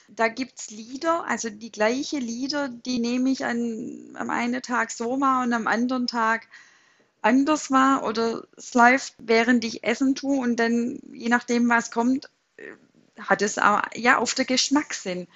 Da 0.07 0.27
gibt 0.27 0.59
es 0.59 0.69
Lieder, 0.69 1.25
also 1.25 1.49
die 1.49 1.71
gleichen 1.71 2.21
Lieder, 2.21 2.69
die 2.69 2.99
nehme 2.99 3.31
ich 3.31 3.45
an, 3.45 4.15
am 4.15 4.29
einen 4.29 4.61
Tag 4.61 4.91
so 4.91 5.19
wahr 5.19 5.43
und 5.43 5.53
am 5.53 5.67
anderen 5.67 6.07
Tag 6.07 6.47
anders 7.21 7.71
wahr 7.71 8.03
oder 8.03 8.45
es 8.55 8.73
läuft, 8.75 9.15
während 9.17 9.65
ich 9.65 9.83
Essen 9.83 10.13
tue 10.15 10.39
und 10.39 10.57
dann, 10.57 10.99
je 11.11 11.29
nachdem, 11.29 11.67
was 11.69 11.89
kommt, 11.89 12.29
äh, 12.57 12.73
hat 13.19 13.41
es 13.41 13.57
auch 13.57 13.81
ja, 13.95 14.19
auf 14.19 14.35
der 14.35 14.45
Geschmackssinn. 14.45 15.27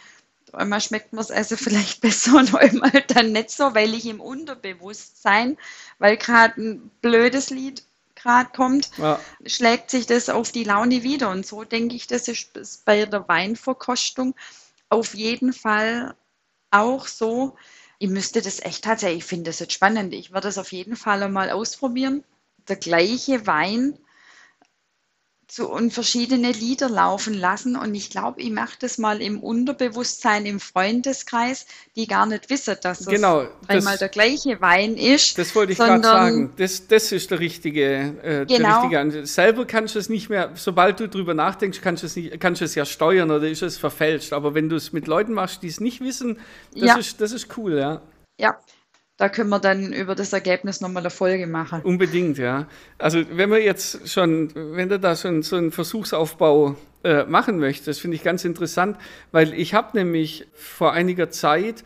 Einmal 0.53 0.81
schmeckt 0.81 1.13
mir 1.13 1.21
es 1.21 1.31
also 1.31 1.57
vielleicht 1.57 2.01
besser 2.03 2.37
und 2.37 2.53
einmal 2.55 3.03
dann 3.07 3.31
nicht 3.31 3.49
so, 3.51 3.73
weil 3.73 3.93
ich 3.95 4.05
im 4.05 4.21
Unterbewusstsein, 4.21 5.57
weil 5.97 6.17
gerade 6.17 6.61
ein 6.61 6.91
blödes 7.01 7.49
Lied 7.49 7.83
gerade 8.21 8.49
kommt, 8.55 8.91
ja. 8.97 9.19
schlägt 9.45 9.91
sich 9.91 10.05
das 10.05 10.29
auf 10.29 10.51
die 10.51 10.63
Laune 10.63 11.03
wieder. 11.03 11.29
Und 11.29 11.45
so 11.45 11.63
denke 11.63 11.95
ich, 11.95 12.07
das 12.07 12.27
ist 12.27 12.85
bei 12.85 13.05
der 13.05 13.27
Weinverkostung 13.27 14.35
auf 14.89 15.13
jeden 15.13 15.53
Fall 15.53 16.15
auch 16.71 17.07
so. 17.07 17.55
Ich 17.97 18.09
müsste 18.09 18.41
das 18.41 18.59
echt 18.61 18.83
tatsächlich, 18.83 19.19
ich 19.19 19.25
finde 19.25 19.49
das 19.49 19.59
jetzt 19.59 19.73
spannend. 19.73 20.13
Ich 20.13 20.31
werde 20.31 20.47
das 20.47 20.57
auf 20.57 20.71
jeden 20.71 20.95
Fall 20.95 21.23
einmal 21.23 21.49
ausprobieren. 21.49 22.23
Der 22.67 22.75
gleiche 22.75 23.45
Wein 23.47 23.97
zu, 25.49 25.67
und 25.67 25.91
verschiedene 25.91 26.51
Lieder 26.51 26.89
laufen 26.89 27.33
lassen. 27.33 27.75
Und 27.75 27.95
ich 27.95 28.09
glaube, 28.09 28.41
ich 28.41 28.51
mache 28.51 28.77
das 28.79 28.97
mal 28.97 29.21
im 29.21 29.39
Unterbewusstsein 29.39 30.45
im 30.45 30.59
Freundeskreis, 30.59 31.65
die 31.95 32.07
gar 32.07 32.25
nicht 32.25 32.49
wissen, 32.49 32.77
dass 32.81 32.99
das 32.99 33.07
genau, 33.07 33.47
dreimal 33.67 33.97
der 33.97 34.09
gleiche 34.09 34.61
Wein 34.61 34.95
ist. 34.95 35.37
Das 35.37 35.55
wollte 35.55 35.73
ich 35.73 35.77
gerade 35.77 36.03
sagen. 36.03 36.53
Das, 36.57 36.87
das 36.87 37.11
ist 37.11 37.31
der 37.31 37.39
richtige, 37.39 38.15
äh, 38.23 38.45
genau. 38.45 38.87
der 38.89 39.01
richtige 39.01 39.25
Selber 39.25 39.65
kannst 39.65 39.95
du 39.95 39.99
es 39.99 40.09
nicht 40.09 40.29
mehr, 40.29 40.51
sobald 40.55 40.99
du 40.99 41.09
drüber 41.09 41.33
nachdenkst, 41.33 41.81
kannst 41.81 42.03
du 42.03 42.07
es, 42.07 42.15
nicht, 42.15 42.39
kannst 42.39 42.61
du 42.61 42.65
es 42.65 42.75
ja 42.75 42.85
steuern 42.85 43.31
oder 43.31 43.47
ist 43.47 43.63
es 43.63 43.77
verfälscht. 43.77 44.33
Aber 44.33 44.53
wenn 44.53 44.69
du 44.69 44.75
es 44.75 44.93
mit 44.93 45.07
Leuten 45.07 45.33
machst, 45.33 45.63
die 45.63 45.67
es 45.67 45.79
nicht 45.79 46.01
wissen, 46.01 46.39
das, 46.73 46.83
ja. 46.83 46.97
ist, 46.97 47.21
das 47.21 47.31
ist 47.31 47.57
cool, 47.57 47.77
ja. 47.77 48.01
Ja, 48.39 48.57
da 49.19 49.27
können 49.27 49.49
wir 49.49 49.59
dann 49.59 49.91
über 49.91 50.15
das 50.15 50.31
Ergebnis 50.31 50.79
nochmal 50.79 51.03
eine 51.03 51.09
Folge 51.09 51.45
machen. 51.45 51.81
Unbedingt, 51.83 52.37
ja. 52.37 52.67
Also 52.97 53.21
wenn 53.33 53.51
wir 53.51 53.61
jetzt 53.61 54.07
schon, 54.09 54.49
wenn 54.55 54.87
du 54.87 54.97
da 54.97 55.13
schon 55.13 55.43
so 55.43 55.57
einen 55.57 55.71
Versuchsaufbau 55.71 56.77
äh, 57.03 57.25
machen 57.25 57.59
möchtest, 57.59 57.99
finde 57.99 58.15
ich 58.15 58.23
ganz 58.23 58.45
interessant, 58.45 58.95
weil 59.33 59.53
ich 59.53 59.73
habe 59.73 59.97
nämlich 59.97 60.47
vor 60.53 60.93
einiger 60.93 61.29
Zeit 61.31 61.83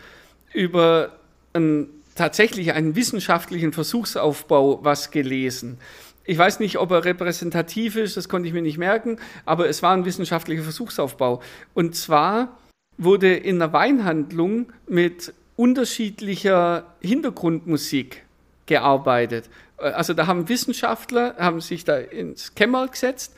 über 0.54 1.18
einen, 1.54 1.90
tatsächlich 2.14 2.74
einen 2.74 2.96
wissenschaftlichen 2.96 3.74
Versuchsaufbau 3.74 4.84
was 4.84 5.10
gelesen. 5.10 5.80
Ich 6.26 6.38
weiß 6.38 6.60
nicht, 6.60 6.78
ob 6.78 6.92
er 6.92 7.04
repräsentativ 7.04 7.96
ist, 7.96 8.16
das 8.16 8.30
konnte 8.30 8.48
ich 8.48 8.54
mir 8.54 8.62
nicht 8.62 8.78
merken, 8.78 9.18
aber 9.44 9.68
es 9.68 9.82
war 9.82 9.96
ein 9.96 10.06
wissenschaftlicher 10.06 10.62
Versuchsaufbau. 10.62 11.42
Und 11.74 11.96
zwar 11.96 12.60
wurde 13.00 13.34
in 13.34 13.60
einer 13.60 13.74
Weinhandlung 13.74 14.72
mit 14.88 15.34
unterschiedlicher 15.56 16.86
Hintergrundmusik 17.02 18.24
gearbeitet. 18.66 19.50
Also 19.78 20.14
da 20.14 20.28
haben 20.28 20.50
Wissenschaftler, 20.50 21.36
haben 21.38 21.62
sich 21.62 21.84
da 21.84 21.98
ins 21.98 22.56
Kämmer 22.56 22.88
gesetzt 22.88 23.36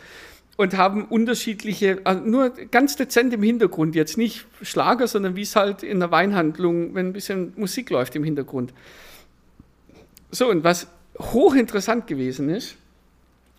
und 0.58 0.78
haben 0.78 1.06
unterschiedliche, 1.06 2.00
also 2.04 2.22
nur 2.22 2.50
ganz 2.50 2.96
dezent 2.96 3.34
im 3.34 3.44
Hintergrund, 3.44 3.96
jetzt 3.96 4.18
nicht 4.18 4.46
Schlager, 4.62 5.08
sondern 5.08 5.36
wie 5.36 5.42
es 5.42 5.56
halt 5.56 5.84
in 5.84 6.00
der 6.00 6.12
Weinhandlung, 6.12 6.96
wenn 6.96 7.08
ein 7.08 7.14
bisschen 7.14 7.54
Musik 7.58 7.90
läuft 7.90 8.16
im 8.16 8.24
Hintergrund. 8.24 8.74
So, 10.32 10.50
und 10.50 10.64
was 10.64 10.88
hochinteressant 11.20 12.08
gewesen 12.08 12.50
ist, 12.50 12.76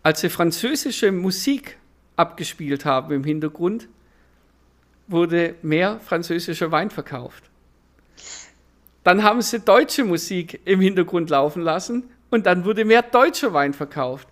als 0.03 0.21
sie 0.21 0.29
französische 0.29 1.13
Musik 1.13 1.77
abgespielt 2.17 2.85
haben 2.85 3.13
im 3.13 3.25
Hintergrund, 3.25 3.89
wurde 5.09 5.55
mehr 5.63 6.01
französischer 6.01 6.73
Wein 6.73 6.91
verkauft. 6.91 7.45
Dann 9.07 9.23
haben 9.23 9.41
sie 9.41 9.61
deutsche 9.61 10.03
Musik 10.03 10.63
im 10.65 10.81
Hintergrund 10.81 11.31
laufen 11.31 11.63
lassen 11.63 12.11
und 12.31 12.45
dann 12.45 12.65
wurde 12.65 12.85
mehr 12.85 13.03
deutscher 13.03 13.53
Wein 13.53 13.73
verkauft. 13.73 14.27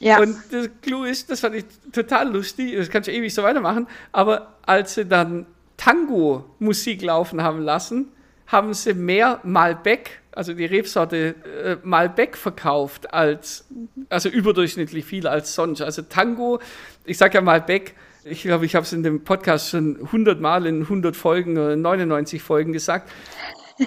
Ja. 0.00 0.18
Und 0.18 0.36
das 0.50 0.68
Clou 0.82 1.04
ist, 1.04 1.30
das 1.30 1.38
fand 1.38 1.54
ich 1.54 1.64
total 1.92 2.32
lustig, 2.32 2.74
das 2.76 2.90
kann 2.90 3.02
ich 3.02 3.08
ewig 3.10 3.32
so 3.32 3.44
weitermachen, 3.44 3.86
aber 4.10 4.56
als 4.66 4.96
sie 4.96 5.06
dann 5.06 5.46
Tango-Musik 5.76 7.02
laufen 7.02 7.40
haben 7.40 7.62
lassen, 7.62 8.08
haben 8.48 8.74
sie 8.74 8.94
mehr 8.94 9.38
Malbec, 9.44 10.18
also 10.32 10.54
die 10.54 10.64
Rebsorte 10.64 11.36
äh, 11.62 11.76
Malbec 11.84 12.36
verkauft, 12.36 13.14
als, 13.14 13.64
also 14.08 14.28
überdurchschnittlich 14.28 15.04
viel 15.04 15.28
als 15.28 15.54
sonst. 15.54 15.82
Also 15.82 16.02
Tango, 16.02 16.58
ich 17.04 17.16
sage 17.16 17.34
ja 17.34 17.42
Malbec, 17.42 17.94
ich 18.24 18.42
glaube, 18.42 18.66
ich 18.66 18.74
habe 18.74 18.84
es 18.84 18.92
in 18.92 19.04
dem 19.04 19.22
Podcast 19.22 19.70
schon 19.70 20.00
100 20.06 20.40
Mal 20.40 20.66
in 20.66 20.82
100 20.82 21.14
Folgen 21.14 21.56
oder 21.56 21.76
99 21.76 22.42
Folgen 22.42 22.72
gesagt. 22.72 23.08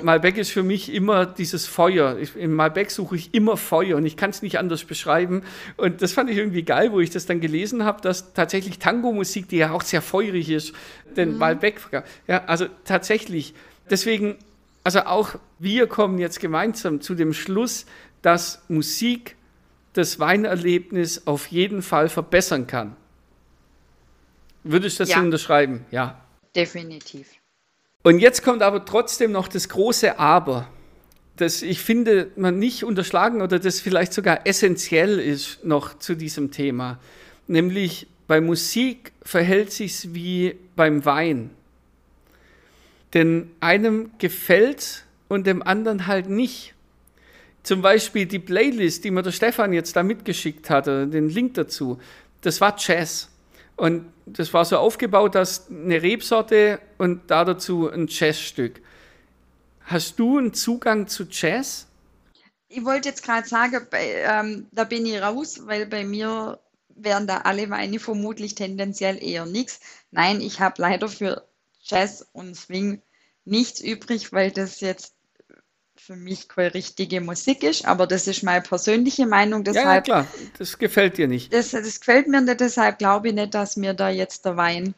Malbec 0.02 0.38
ist 0.38 0.52
für 0.52 0.64
mich 0.64 0.94
immer 0.94 1.26
dieses 1.26 1.68
Feuer. 1.68 2.18
Ich, 2.18 2.36
in 2.36 2.54
Malbec 2.54 2.90
suche 2.90 3.16
ich 3.16 3.34
immer 3.34 3.58
Feuer 3.58 3.98
und 3.98 4.06
ich 4.06 4.18
kann 4.18 4.32
es 4.32 4.42
nicht 4.42 4.58
anders 4.58 4.84
beschreiben. 4.84 5.44
Und 5.78 6.02
das 6.02 6.14
fand 6.14 6.30
ich 6.30 6.38
irgendwie 6.38 6.64
geil, 6.64 6.92
wo 6.92 7.00
ich 7.00 7.10
das 7.10 7.26
dann 7.26 7.42
gelesen 7.42 7.84
habe, 7.84 8.02
dass 8.02 8.34
tatsächlich 8.34 8.80
Tango-Musik, 8.80 9.50
die 9.50 9.58
ja 9.58 9.72
auch 9.72 9.84
sehr 9.84 10.02
feurig 10.02 10.50
ist, 10.50 10.74
den 11.16 11.34
mhm. 11.34 11.38
Malbec, 11.38 11.80
ja, 12.28 12.46
also 12.46 12.66
tatsächlich. 12.86 13.54
Deswegen, 13.90 14.38
also 14.84 15.02
auch 15.02 15.36
wir 15.60 15.88
kommen 15.88 16.18
jetzt 16.18 16.40
gemeinsam 16.40 17.02
zu 17.02 17.16
dem 17.16 17.34
Schluss, 17.34 17.86
dass 18.22 18.64
Musik 18.70 19.36
das 19.94 20.20
Weinerlebnis 20.20 21.28
auf 21.28 21.48
jeden 21.48 21.82
Fall 21.82 22.10
verbessern 22.10 22.68
kann. 22.68 22.96
Würdest 24.64 25.00
du 25.00 25.04
das 25.04 25.12
ja. 25.12 25.20
unterschreiben? 25.20 25.86
Ja. 25.92 26.20
Definitiv. 26.56 27.28
Und 28.04 28.20
jetzt 28.20 28.44
kommt 28.44 28.62
aber 28.62 28.84
trotzdem 28.84 29.32
noch 29.32 29.48
das 29.48 29.70
große 29.70 30.20
Aber, 30.20 30.68
das 31.38 31.62
ich 31.62 31.80
finde, 31.80 32.32
man 32.36 32.60
nicht 32.60 32.84
unterschlagen 32.84 33.42
oder 33.42 33.60
das 33.60 33.80
vielleicht 33.80 34.14
sogar 34.14 34.46
essentiell 34.46 35.20
ist 35.20 35.64
noch 35.64 35.98
zu 35.98 36.16
diesem 36.16 36.52
Thema. 36.52 37.00
Nämlich 37.48 38.08
bei 38.28 38.42
Musik 38.42 39.14
verhält 39.24 39.72
sich 39.72 40.14
wie 40.14 40.56
beim 40.76 41.06
Wein. 41.06 41.50
Denn 43.14 43.50
einem 43.62 44.12
gefällt 44.18 45.06
und 45.28 45.48
dem 45.48 45.64
anderen 45.64 46.08
halt 46.08 46.30
nicht. 46.30 46.74
zum 47.64 47.82
Beispiel 47.82 48.26
die 48.26 48.40
Playlist, 48.40 49.06
die 49.06 49.12
mir 49.12 49.24
der 49.24 49.32
Stefan 49.32 49.72
jetzt 49.72 49.96
da 49.96 50.04
mitgeschickt 50.04 50.70
hatte, 50.70 51.08
den 51.08 51.30
Link 51.30 51.54
dazu, 51.54 51.98
das 52.42 52.60
war 52.60 52.76
Jazz. 52.78 53.30
Und 53.76 54.12
das 54.26 54.54
war 54.54 54.66
so 54.66 54.78
aufgebaut, 54.78 55.36
dass 55.36 55.70
eine 55.70 56.02
Rebsorte 56.02 56.80
und 56.98 57.30
da 57.30 57.44
dazu 57.44 57.90
ein 57.90 58.08
Jazzstück. 58.08 58.82
Hast 59.82 60.20
du 60.20 60.38
einen 60.38 60.54
Zugang 60.54 61.08
zu 61.08 61.26
Jazz? 61.30 61.88
Ich 62.70 62.86
wollte 62.86 63.10
jetzt 63.10 63.24
gerade 63.24 63.48
sagen, 63.48 63.86
bei, 63.92 64.24
ähm, 64.26 64.68
da 64.72 64.84
bin 64.84 65.06
ich 65.06 65.22
raus, 65.22 65.62
weil 65.66 65.86
bei 65.86 66.06
mir 66.06 66.60
wären 66.90 67.28
da 67.28 67.40
alle 67.40 67.70
Weine 67.70 68.00
vermutlich 68.00 68.56
tendenziell 68.56 69.22
eher 69.22 69.46
nichts. 69.46 69.80
Nein, 70.12 70.42
ich 70.42 70.60
habe 70.60 70.82
leider 70.82 71.10
für 71.10 71.44
Jazz 71.82 72.26
und 72.32 72.56
Swing 72.56 73.02
nichts 73.46 73.82
übrig, 73.82 74.32
weil 74.32 74.52
das 74.52 74.80
jetzt 74.80 75.16
für 76.06 76.16
mich 76.18 76.50
keine 76.50 76.74
richtige 76.74 77.22
Musik 77.22 77.64
ist, 77.64 77.86
aber 77.86 78.08
das 78.08 78.28
ist 78.28 78.44
meine 78.44 78.62
persönliche 78.62 79.26
Meinung. 79.26 79.64
Deshalb, 79.64 79.86
ja, 79.86 79.94
ja, 79.94 80.02
klar, 80.02 80.28
das 80.58 80.78
gefällt 80.78 81.18
dir 81.18 81.30
nicht. 81.30 81.54
Das, 81.54 81.72
das 81.72 82.00
gefällt 82.00 82.28
mir 82.28 82.42
nicht, 82.42 82.60
deshalb 82.60 83.00
glaube 83.00 83.30
ich 83.30 83.34
nicht, 83.34 83.54
dass 83.54 83.78
mir 83.78 83.94
da 83.94 84.10
jetzt 84.10 84.44
der 84.44 84.58
Wein 84.58 84.96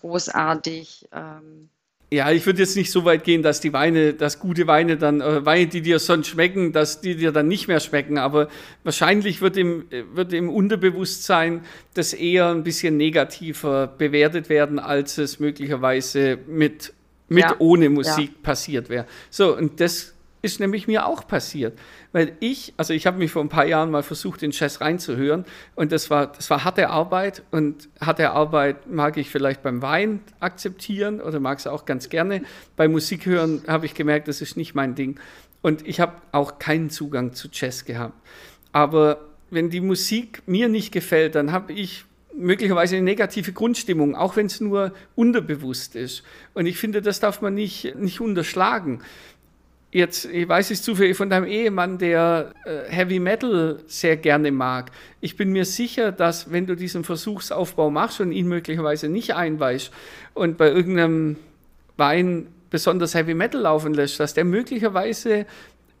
großartig. 0.00 1.08
Ähm, 1.12 1.68
ja, 2.10 2.30
ich 2.30 2.46
würde 2.46 2.60
jetzt 2.60 2.74
nicht 2.74 2.90
so 2.90 3.04
weit 3.04 3.24
gehen, 3.24 3.42
dass 3.42 3.60
die 3.60 3.74
Weine, 3.74 4.14
dass 4.14 4.38
gute 4.38 4.66
Weine 4.66 4.96
dann, 4.96 5.20
äh, 5.20 5.44
Weine, 5.44 5.66
die 5.66 5.82
dir 5.82 5.98
sonst 5.98 6.28
schmecken, 6.28 6.72
dass 6.72 7.02
die 7.02 7.16
dir 7.16 7.32
dann 7.32 7.48
nicht 7.48 7.68
mehr 7.68 7.80
schmecken. 7.80 8.16
Aber 8.16 8.48
wahrscheinlich 8.82 9.42
wird 9.42 9.58
im, 9.58 9.84
wird 10.14 10.32
im 10.32 10.48
Unterbewusstsein 10.48 11.66
das 11.92 12.14
eher 12.14 12.48
ein 12.48 12.64
bisschen 12.64 12.96
negativer 12.96 13.88
bewertet 13.88 14.48
werden, 14.48 14.78
als 14.78 15.18
es 15.18 15.38
möglicherweise 15.38 16.38
mit, 16.46 16.94
mit 17.28 17.44
ja. 17.44 17.56
ohne 17.58 17.90
Musik 17.90 18.30
ja. 18.36 18.42
passiert 18.42 18.88
wäre. 18.88 19.04
So, 19.28 19.54
und 19.54 19.80
das 19.80 20.15
ist 20.46 20.60
nämlich 20.60 20.86
mir 20.86 21.06
auch 21.06 21.26
passiert. 21.26 21.78
Weil 22.12 22.36
ich, 22.40 22.72
also 22.76 22.94
ich 22.94 23.06
habe 23.06 23.18
mich 23.18 23.32
vor 23.32 23.42
ein 23.42 23.48
paar 23.48 23.66
Jahren 23.66 23.90
mal 23.90 24.02
versucht, 24.02 24.42
in 24.42 24.52
Jazz 24.52 24.80
reinzuhören 24.80 25.44
und 25.74 25.92
das 25.92 26.08
war, 26.08 26.28
das 26.28 26.48
war 26.48 26.64
harte 26.64 26.88
Arbeit 26.88 27.42
und 27.50 27.88
harte 28.00 28.30
Arbeit 28.30 28.88
mag 28.88 29.16
ich 29.16 29.28
vielleicht 29.28 29.62
beim 29.62 29.82
Wein 29.82 30.20
akzeptieren 30.40 31.20
oder 31.20 31.40
mag 31.40 31.58
es 31.58 31.66
auch 31.66 31.84
ganz 31.84 32.08
gerne. 32.08 32.42
Bei 32.76 32.88
Musik 32.88 33.26
hören 33.26 33.62
habe 33.66 33.86
ich 33.86 33.94
gemerkt, 33.94 34.28
das 34.28 34.40
ist 34.40 34.56
nicht 34.56 34.74
mein 34.74 34.94
Ding. 34.94 35.18
Und 35.62 35.86
ich 35.86 35.98
habe 35.98 36.12
auch 36.30 36.60
keinen 36.60 36.90
Zugang 36.90 37.32
zu 37.32 37.48
Jazz 37.52 37.84
gehabt. 37.84 38.14
Aber 38.72 39.18
wenn 39.50 39.68
die 39.68 39.80
Musik 39.80 40.42
mir 40.46 40.68
nicht 40.68 40.92
gefällt, 40.92 41.34
dann 41.34 41.50
habe 41.50 41.72
ich 41.72 42.04
möglicherweise 42.36 42.96
eine 42.96 43.04
negative 43.04 43.52
Grundstimmung, 43.52 44.14
auch 44.14 44.36
wenn 44.36 44.46
es 44.46 44.60
nur 44.60 44.92
unterbewusst 45.14 45.96
ist. 45.96 46.22
Und 46.54 46.66
ich 46.66 46.78
finde, 46.78 47.02
das 47.02 47.20
darf 47.20 47.40
man 47.40 47.54
nicht, 47.54 47.96
nicht 47.96 48.20
unterschlagen. 48.20 49.00
Jetzt, 49.92 50.24
ich 50.26 50.48
weiß 50.48 50.72
es 50.72 50.82
zufällig 50.82 51.16
von 51.16 51.30
deinem 51.30 51.46
Ehemann, 51.46 51.98
der 51.98 52.52
äh, 52.64 52.90
Heavy 52.90 53.20
Metal 53.20 53.78
sehr 53.86 54.16
gerne 54.16 54.50
mag. 54.50 54.90
Ich 55.20 55.36
bin 55.36 55.52
mir 55.52 55.64
sicher, 55.64 56.10
dass 56.10 56.50
wenn 56.50 56.66
du 56.66 56.74
diesen 56.74 57.04
Versuchsaufbau 57.04 57.90
machst 57.90 58.20
und 58.20 58.32
ihn 58.32 58.48
möglicherweise 58.48 59.08
nicht 59.08 59.34
einweist 59.34 59.92
und 60.34 60.58
bei 60.58 60.68
irgendeinem 60.68 61.36
Wein 61.96 62.48
besonders 62.68 63.14
Heavy 63.14 63.34
Metal 63.34 63.60
laufen 63.60 63.94
lässt, 63.94 64.18
dass 64.18 64.34
der 64.34 64.44
möglicherweise 64.44 65.46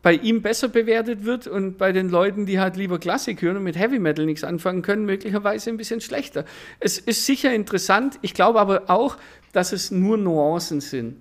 bei 0.02 0.14
ihm 0.14 0.42
besser 0.42 0.68
bewertet 0.68 1.24
wird 1.24 1.46
und 1.46 1.78
bei 1.78 1.92
den 1.92 2.10
Leuten, 2.10 2.44
die 2.44 2.58
halt 2.58 2.76
lieber 2.76 2.98
Klassik 2.98 3.40
hören 3.40 3.56
und 3.56 3.64
mit 3.64 3.78
Heavy 3.78 4.00
Metal 4.00 4.26
nichts 4.26 4.44
anfangen 4.44 4.82
können, 4.82 5.06
möglicherweise 5.06 5.70
ein 5.70 5.76
bisschen 5.76 6.00
schlechter. 6.00 6.44
Es 6.80 6.98
ist 6.98 7.24
sicher 7.24 7.54
interessant. 7.54 8.18
Ich 8.22 8.34
glaube 8.34 8.60
aber 8.60 8.84
auch, 8.88 9.16
dass 9.52 9.72
es 9.72 9.90
nur 9.90 10.16
Nuancen 10.16 10.80
sind 10.80 11.16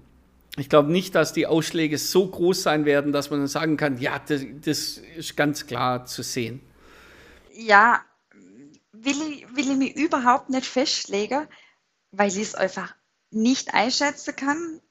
ich 0.57 0.69
glaube 0.69 0.91
nicht, 0.91 1.15
dass 1.15 1.33
die 1.33 1.47
Ausschläge 1.47 1.97
so 1.97 2.27
groß 2.27 2.63
sein 2.63 2.85
werden, 2.85 3.11
dass 3.11 3.29
man 3.29 3.39
dann 3.39 3.47
sagen 3.47 3.77
kann, 3.77 3.97
ja, 3.97 4.19
das, 4.19 4.41
das 4.63 5.01
ist 5.17 5.35
ganz 5.35 5.67
klar 5.67 6.05
zu 6.05 6.23
sehen. 6.23 6.61
Ja, 7.53 8.01
will 8.91 9.15
ich, 9.29 9.55
will 9.55 9.71
ich 9.71 9.77
mich 9.77 9.95
überhaupt 9.95 10.49
nicht 10.49 10.65
festlegen, 10.65 11.47
weil 12.11 12.29
ich 12.29 12.37
es 12.37 12.55
einfach 12.55 12.95
nicht 13.31 13.73
einschätzen 13.73 14.35
kann. 14.35 14.81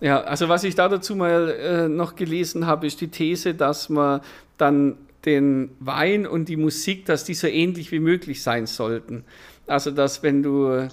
Ja, 0.00 0.20
also 0.20 0.48
was 0.48 0.64
ich 0.64 0.74
da 0.74 0.88
dazu 0.88 1.16
mal 1.16 1.50
äh, 1.50 1.88
noch 1.88 2.14
gelesen 2.14 2.66
habe, 2.66 2.86
ist 2.86 3.00
die 3.00 3.08
These, 3.08 3.54
dass 3.54 3.88
man 3.88 4.20
dann 4.56 4.96
den 5.24 5.76
Wein 5.80 6.26
und 6.26 6.48
die 6.48 6.56
Musik, 6.56 7.04
dass 7.06 7.24
die 7.24 7.34
so 7.34 7.48
ähnlich 7.48 7.90
wie 7.90 7.98
möglich 7.98 8.42
sein 8.42 8.66
sollten. 8.66 9.24
Also 9.66 9.90
dass 9.90 10.22
wenn 10.22 10.42
du 10.42 10.88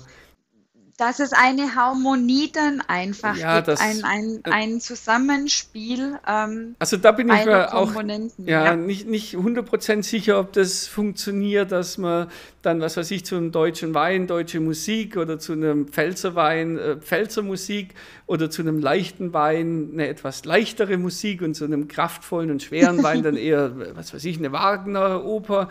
dass 0.97 1.19
es 1.19 1.33
eine 1.33 1.75
Harmonie 1.75 2.51
dann 2.51 2.81
einfach 2.87 3.35
ja, 3.35 3.57
gibt, 3.57 3.67
das, 3.67 3.81
ein, 3.81 4.03
ein, 4.05 4.39
äh, 4.45 4.49
ein 4.49 4.79
Zusammenspiel. 4.79 6.17
Ähm, 6.25 6.75
also 6.79 6.95
da 6.95 7.11
bin 7.11 7.29
ich 7.29 7.45
mir 7.45 7.73
auch 7.73 7.93
ja, 8.37 8.65
ja, 8.65 8.75
nicht, 8.75 9.07
nicht 9.07 9.35
100% 9.35 10.03
sicher, 10.03 10.39
ob 10.39 10.53
das 10.53 10.87
funktioniert, 10.87 11.73
dass 11.73 11.97
man 11.97 12.27
dann, 12.61 12.79
was 12.79 12.95
weiß 12.95 13.11
ich, 13.11 13.25
zu 13.25 13.35
einem 13.35 13.51
deutschen 13.51 13.93
Wein 13.93 14.27
deutsche 14.27 14.61
Musik 14.61 15.17
oder 15.17 15.37
zu 15.37 15.53
einem 15.53 15.89
Pfälzerwein 15.89 16.77
äh, 16.77 16.95
Pfälzer 16.97 17.41
Musik 17.41 17.93
oder 18.25 18.49
zu 18.49 18.61
einem 18.61 18.79
leichten 18.79 19.33
Wein 19.33 19.89
eine 19.93 20.07
etwas 20.07 20.45
leichtere 20.45 20.97
Musik 20.97 21.41
und 21.41 21.55
zu 21.55 21.65
einem 21.65 21.89
kraftvollen 21.89 22.51
und 22.51 22.63
schweren 22.63 23.03
Wein 23.03 23.21
dann 23.21 23.35
eher, 23.35 23.95
was 23.95 24.13
weiß 24.13 24.23
ich, 24.23 24.37
eine 24.37 24.53
Wagner-Oper. 24.53 25.69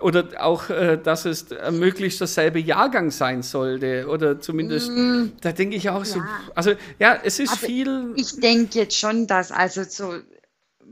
Oder 0.00 0.44
auch, 0.44 0.68
äh, 0.68 0.98
dass 0.98 1.24
es 1.24 1.50
äh, 1.52 1.70
möglichst 1.70 2.20
dasselbe 2.20 2.60
Jahrgang 2.60 3.10
sein 3.10 3.42
sollte. 3.42 4.06
Oder 4.08 4.40
zumindest, 4.40 4.90
mm, 4.90 5.32
da 5.40 5.52
denke 5.52 5.76
ich 5.76 5.88
auch 5.88 6.04
ja. 6.04 6.04
so. 6.04 6.22
Also 6.54 6.74
ja, 6.98 7.18
es 7.22 7.38
ist 7.38 7.52
Aber 7.52 7.66
viel. 7.66 8.12
Ich 8.16 8.38
denke 8.38 8.80
jetzt 8.80 8.98
schon, 8.98 9.26
dass 9.26 9.50
also 9.50 9.84
so 9.84 10.20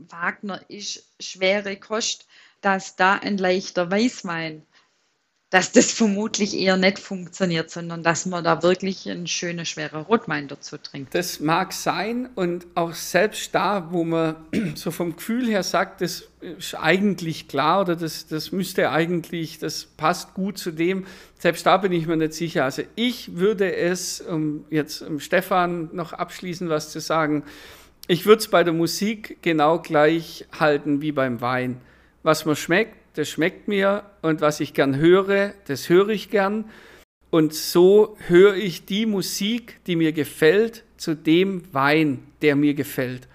Wagner 0.09 0.59
ist 0.69 1.03
schwere 1.19 1.75
Kost, 1.77 2.25
dass 2.61 2.95
da 2.95 3.13
ein 3.13 3.37
leichter 3.37 3.91
Weißwein 3.91 4.63
dass 5.55 5.71
das 5.71 5.93
vermutlich 5.93 6.53
eher 6.53 6.75
nicht 6.75 6.99
funktioniert, 6.99 7.71
sondern 7.71 8.03
dass 8.03 8.25
man 8.25 8.43
da 8.43 8.61
wirklich 8.61 9.09
einen 9.09 9.25
schönen, 9.25 9.65
schweren 9.65 10.01
Rotwein 10.01 10.49
dazu 10.49 10.75
trinkt. 10.77 11.15
Das 11.15 11.39
mag 11.39 11.71
sein 11.71 12.27
und 12.35 12.67
auch 12.75 12.93
selbst 12.93 13.55
da, 13.55 13.87
wo 13.89 14.03
man 14.03 14.35
so 14.75 14.91
vom 14.91 15.15
Gefühl 15.15 15.47
her 15.47 15.63
sagt, 15.63 16.01
das 16.01 16.27
ist 16.41 16.75
eigentlich 16.75 17.47
klar 17.47 17.79
oder 17.79 17.95
das, 17.95 18.27
das 18.27 18.51
müsste 18.51 18.91
eigentlich, 18.91 19.57
das 19.57 19.85
passt 19.85 20.33
gut 20.33 20.57
zu 20.57 20.71
dem, 20.71 21.05
selbst 21.39 21.65
da 21.65 21.77
bin 21.77 21.93
ich 21.93 22.05
mir 22.05 22.17
nicht 22.17 22.33
sicher. 22.33 22.65
Also 22.65 22.81
ich 22.95 23.37
würde 23.37 23.73
es, 23.77 24.19
um 24.19 24.65
jetzt 24.69 25.03
um 25.03 25.21
Stefan 25.21 25.87
noch 25.93 26.11
abschließend 26.11 26.69
was 26.69 26.91
zu 26.91 26.99
sagen, 26.99 27.43
ich 28.07 28.25
würde 28.25 28.39
es 28.39 28.49
bei 28.49 28.65
der 28.65 28.73
Musik 28.73 29.37
genau 29.41 29.79
gleich 29.79 30.47
halten 30.59 30.99
wie 30.99 31.13
beim 31.13 31.39
Wein. 31.39 31.79
Was 32.23 32.43
man 32.43 32.57
schmeckt, 32.57 33.04
das 33.15 33.29
schmeckt 33.29 33.67
mir 33.67 34.03
und 34.21 34.41
was 34.41 34.59
ich 34.59 34.73
gern 34.73 34.97
höre, 34.97 35.53
das 35.65 35.89
höre 35.89 36.09
ich 36.09 36.29
gern. 36.29 36.65
Und 37.29 37.53
so 37.53 38.17
höre 38.27 38.55
ich 38.55 38.85
die 38.85 39.05
Musik, 39.05 39.79
die 39.87 39.95
mir 39.95 40.13
gefällt, 40.13 40.83
zu 40.97 41.15
dem 41.15 41.73
Wein, 41.73 42.23
der 42.41 42.55
mir 42.55 42.73
gefällt. 42.73 43.27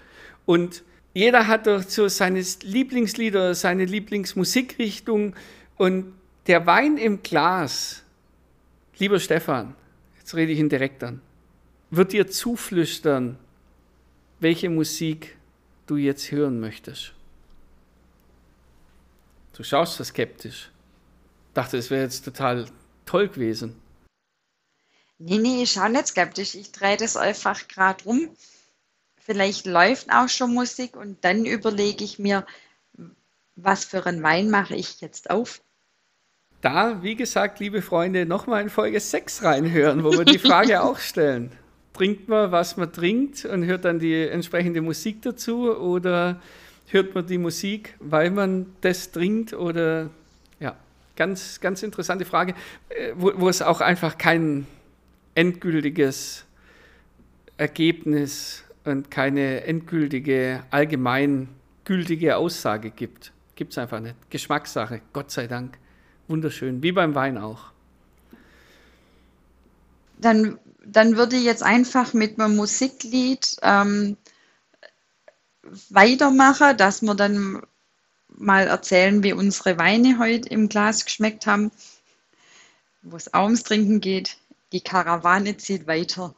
Und 0.45 0.83
jeder 1.13 1.47
hat 1.47 1.67
doch 1.67 1.83
so 1.83 2.07
seine 2.07 2.43
Lieblingslieder, 2.63 3.53
seine 3.53 3.85
Lieblingsmusikrichtung. 3.85 5.35
Und 5.77 6.13
der 6.47 6.65
Wein 6.65 6.97
im 6.97 7.21
Glas, 7.21 8.03
lieber 8.97 9.19
Stefan, 9.19 9.75
jetzt 10.17 10.33
rede 10.35 10.51
ich 10.51 10.59
ihn 10.59 10.69
direkt 10.69 11.03
an, 11.03 11.21
wird 11.89 12.13
dir 12.13 12.27
zuflüstern, 12.27 13.37
welche 14.39 14.69
Musik 14.69 15.35
du 15.85 15.97
jetzt 15.97 16.31
hören 16.31 16.59
möchtest. 16.59 17.13
Du 19.53 19.63
schaust 19.63 19.97
so 19.97 20.03
skeptisch. 20.03 20.71
Dachte, 21.53 21.77
es 21.77 21.89
wäre 21.89 22.03
jetzt 22.03 22.23
total 22.23 22.65
toll 23.05 23.27
gewesen. 23.27 23.75
Nee, 25.17 25.37
nee, 25.37 25.63
ich 25.63 25.71
schaue 25.73 25.89
nicht 25.89 26.07
skeptisch. 26.07 26.55
Ich 26.55 26.71
drehe 26.71 26.97
das 26.97 27.17
einfach 27.17 27.67
gerade 27.67 28.03
rum. 28.05 28.29
Vielleicht 29.17 29.65
läuft 29.65 30.11
auch 30.11 30.29
schon 30.29 30.53
Musik 30.53 30.95
und 30.95 31.23
dann 31.23 31.45
überlege 31.45 32.03
ich 32.03 32.17
mir, 32.17 32.45
was 33.55 33.85
für 33.85 34.05
einen 34.05 34.23
Wein 34.23 34.49
mache 34.49 34.75
ich 34.75 34.99
jetzt 35.01 35.29
auf. 35.29 35.61
Da, 36.61 37.03
wie 37.03 37.15
gesagt, 37.15 37.59
liebe 37.59 37.81
Freunde, 37.81 38.25
nochmal 38.25 38.61
in 38.61 38.69
Folge 38.69 38.99
6 38.99 39.43
reinhören, 39.43 40.03
wo 40.03 40.11
wir 40.11 40.25
die 40.25 40.39
Frage 40.49 40.81
auch 40.81 40.99
stellen. 40.99 41.51
Trinkt 41.93 42.29
man, 42.29 42.51
was 42.51 42.77
man 42.77 42.91
trinkt 42.91 43.45
und 43.45 43.65
hört 43.65 43.85
dann 43.85 43.99
die 43.99 44.27
entsprechende 44.27 44.81
Musik 44.81 45.21
dazu 45.21 45.75
oder 45.75 46.41
hört 46.91 47.15
man 47.15 47.25
die 47.25 47.37
Musik, 47.37 47.95
weil 47.99 48.29
man 48.29 48.67
das 48.81 49.11
trinkt 49.11 49.53
oder 49.53 50.09
ja, 50.59 50.75
ganz, 51.15 51.59
ganz 51.59 51.83
interessante 51.83 52.25
Frage, 52.25 52.53
äh, 52.89 53.13
wo, 53.15 53.31
wo 53.35 53.49
es 53.49 53.61
auch 53.61 53.81
einfach 53.81 54.17
kein 54.17 54.67
endgültiges 55.35 56.45
Ergebnis 57.57 58.63
und 58.83 59.11
keine 59.11 59.63
endgültige, 59.63 60.63
allgemeingültige 60.71 62.37
Aussage 62.37 62.91
gibt. 62.91 63.31
Gibt 63.55 63.73
es 63.73 63.77
einfach 63.77 63.99
nicht. 63.99 64.15
Geschmackssache, 64.29 65.01
Gott 65.13 65.31
sei 65.31 65.47
Dank. 65.47 65.77
Wunderschön, 66.27 66.81
wie 66.81 66.91
beim 66.91 67.13
Wein 67.13 67.37
auch. 67.37 67.71
Dann, 70.17 70.59
dann 70.85 71.17
würde 71.17 71.35
ich 71.35 71.43
jetzt 71.43 71.63
einfach 71.63 72.13
mit 72.13 72.39
einem 72.39 72.55
Musiklied 72.55 73.57
ähm, 73.61 74.17
weitermachen, 75.89 76.77
dass 76.77 77.01
wir 77.01 77.15
dann 77.15 77.61
mal 78.29 78.67
erzählen, 78.67 79.23
wie 79.23 79.33
unsere 79.33 79.77
Weine 79.77 80.19
heute 80.19 80.49
im 80.49 80.69
Glas 80.69 81.05
geschmeckt 81.05 81.45
haben, 81.45 81.71
wo 83.01 83.17
es 83.17 83.33
auch 83.33 83.43
ums 83.43 83.63
Trinken 83.63 83.99
geht. 84.01 84.37
Die 84.71 84.81
Karawane 84.81 85.57
zieht 85.57 85.87
weiter. 85.87 86.33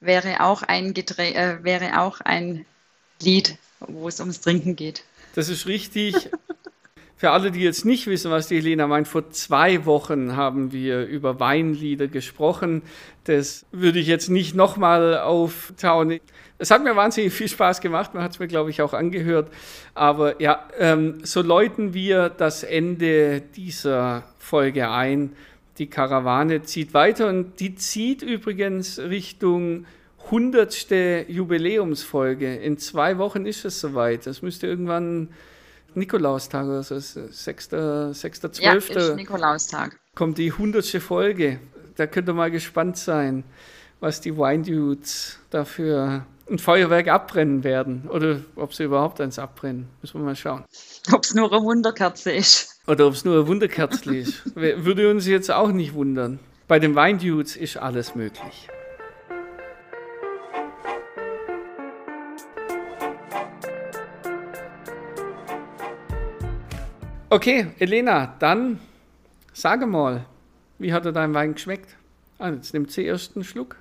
Wäre 0.00 0.40
auch 0.40 0.62
ein, 0.62 0.94
Geträ 0.94 1.32
äh, 1.32 1.64
wäre 1.64 2.00
auch 2.00 2.20
ein 2.20 2.66
Lied, 3.20 3.56
wo 3.80 4.08
es 4.08 4.20
ums 4.20 4.40
Trinken 4.40 4.76
geht. 4.76 5.02
Das 5.34 5.48
ist 5.48 5.66
richtig. 5.66 6.30
Für 7.18 7.32
alle, 7.32 7.50
die 7.50 7.62
jetzt 7.62 7.84
nicht 7.84 8.06
wissen, 8.06 8.30
was 8.30 8.46
die 8.46 8.58
Helena 8.58 8.86
meint, 8.86 9.08
vor 9.08 9.28
zwei 9.30 9.84
Wochen 9.86 10.36
haben 10.36 10.70
wir 10.70 11.04
über 11.04 11.40
Weinlieder 11.40 12.06
gesprochen. 12.06 12.80
Das 13.24 13.66
würde 13.72 13.98
ich 13.98 14.06
jetzt 14.06 14.28
nicht 14.28 14.54
nochmal 14.54 15.18
auftauen. 15.18 16.20
Es 16.58 16.70
hat 16.70 16.84
mir 16.84 16.94
wahnsinnig 16.94 17.32
viel 17.32 17.48
Spaß 17.48 17.80
gemacht, 17.80 18.14
man 18.14 18.22
hat 18.22 18.30
es 18.30 18.38
mir, 18.38 18.46
glaube 18.46 18.70
ich, 18.70 18.82
auch 18.82 18.94
angehört. 18.94 19.52
Aber 19.94 20.40
ja, 20.40 20.68
ähm, 20.78 21.18
so 21.24 21.42
läuten 21.42 21.92
wir 21.92 22.28
das 22.28 22.62
Ende 22.62 23.40
dieser 23.40 24.22
Folge 24.38 24.88
ein. 24.88 25.32
Die 25.78 25.88
Karawane 25.88 26.62
zieht 26.62 26.94
weiter 26.94 27.26
und 27.28 27.58
die 27.58 27.74
zieht 27.74 28.22
übrigens 28.22 29.00
Richtung 29.00 29.86
100. 30.26 31.26
Jubiläumsfolge. 31.26 32.54
In 32.58 32.78
zwei 32.78 33.18
Wochen 33.18 33.44
ist 33.44 33.64
es 33.64 33.80
soweit. 33.80 34.24
Das 34.24 34.40
müsste 34.40 34.68
irgendwann 34.68 35.30
Nikolaustag 35.98 36.66
oder 36.66 36.82
so, 36.82 36.98
6. 36.98 37.32
6. 38.12 38.40
Ja, 38.60 38.74
ist 38.74 39.16
Nikolaustag. 39.16 39.98
Kommt 40.14 40.38
die 40.38 40.52
100. 40.52 40.84
Folge. 41.02 41.60
Da 41.96 42.06
könnt 42.06 42.28
ihr 42.28 42.34
mal 42.34 42.50
gespannt 42.50 42.96
sein, 42.96 43.44
was 44.00 44.20
die 44.20 44.36
Wine 44.36 44.62
Dudes 44.62 45.38
dafür 45.50 46.24
ein 46.50 46.58
Feuerwerk 46.58 47.08
abbrennen 47.08 47.64
werden. 47.64 48.08
Oder 48.08 48.40
ob 48.56 48.74
sie 48.74 48.84
überhaupt 48.84 49.20
eins 49.20 49.38
abbrennen. 49.38 49.88
Müssen 50.00 50.20
wir 50.20 50.24
mal 50.24 50.36
schauen. 50.36 50.64
Ob 51.12 51.24
es 51.24 51.34
nur 51.34 51.52
eine 51.52 51.62
Wunderkerze 51.62 52.32
ist. 52.32 52.80
Oder 52.86 53.06
ob 53.06 53.14
es 53.14 53.24
nur 53.24 53.34
eine 53.34 53.46
Wunderkerze 53.46 54.16
ist. 54.16 54.56
Würde 54.56 55.10
uns 55.10 55.26
jetzt 55.26 55.50
auch 55.50 55.72
nicht 55.72 55.94
wundern. 55.94 56.38
Bei 56.66 56.78
den 56.78 56.94
Weindudes 56.94 57.56
ist 57.56 57.76
alles 57.76 58.14
möglich. 58.14 58.68
Okay, 67.30 67.72
Elena, 67.78 68.34
dann 68.38 68.80
sage 69.52 69.86
mal, 69.86 70.24
wie 70.78 70.92
hat 70.92 71.04
dir 71.04 71.12
dein 71.12 71.34
Wein 71.34 71.54
geschmeckt? 71.54 71.96
Ah, 72.38 72.50
jetzt 72.50 72.72
nimmt 72.72 72.90
sie 72.90 73.04
erst 73.04 73.36
einen 73.36 73.44
Schluck 73.44 73.76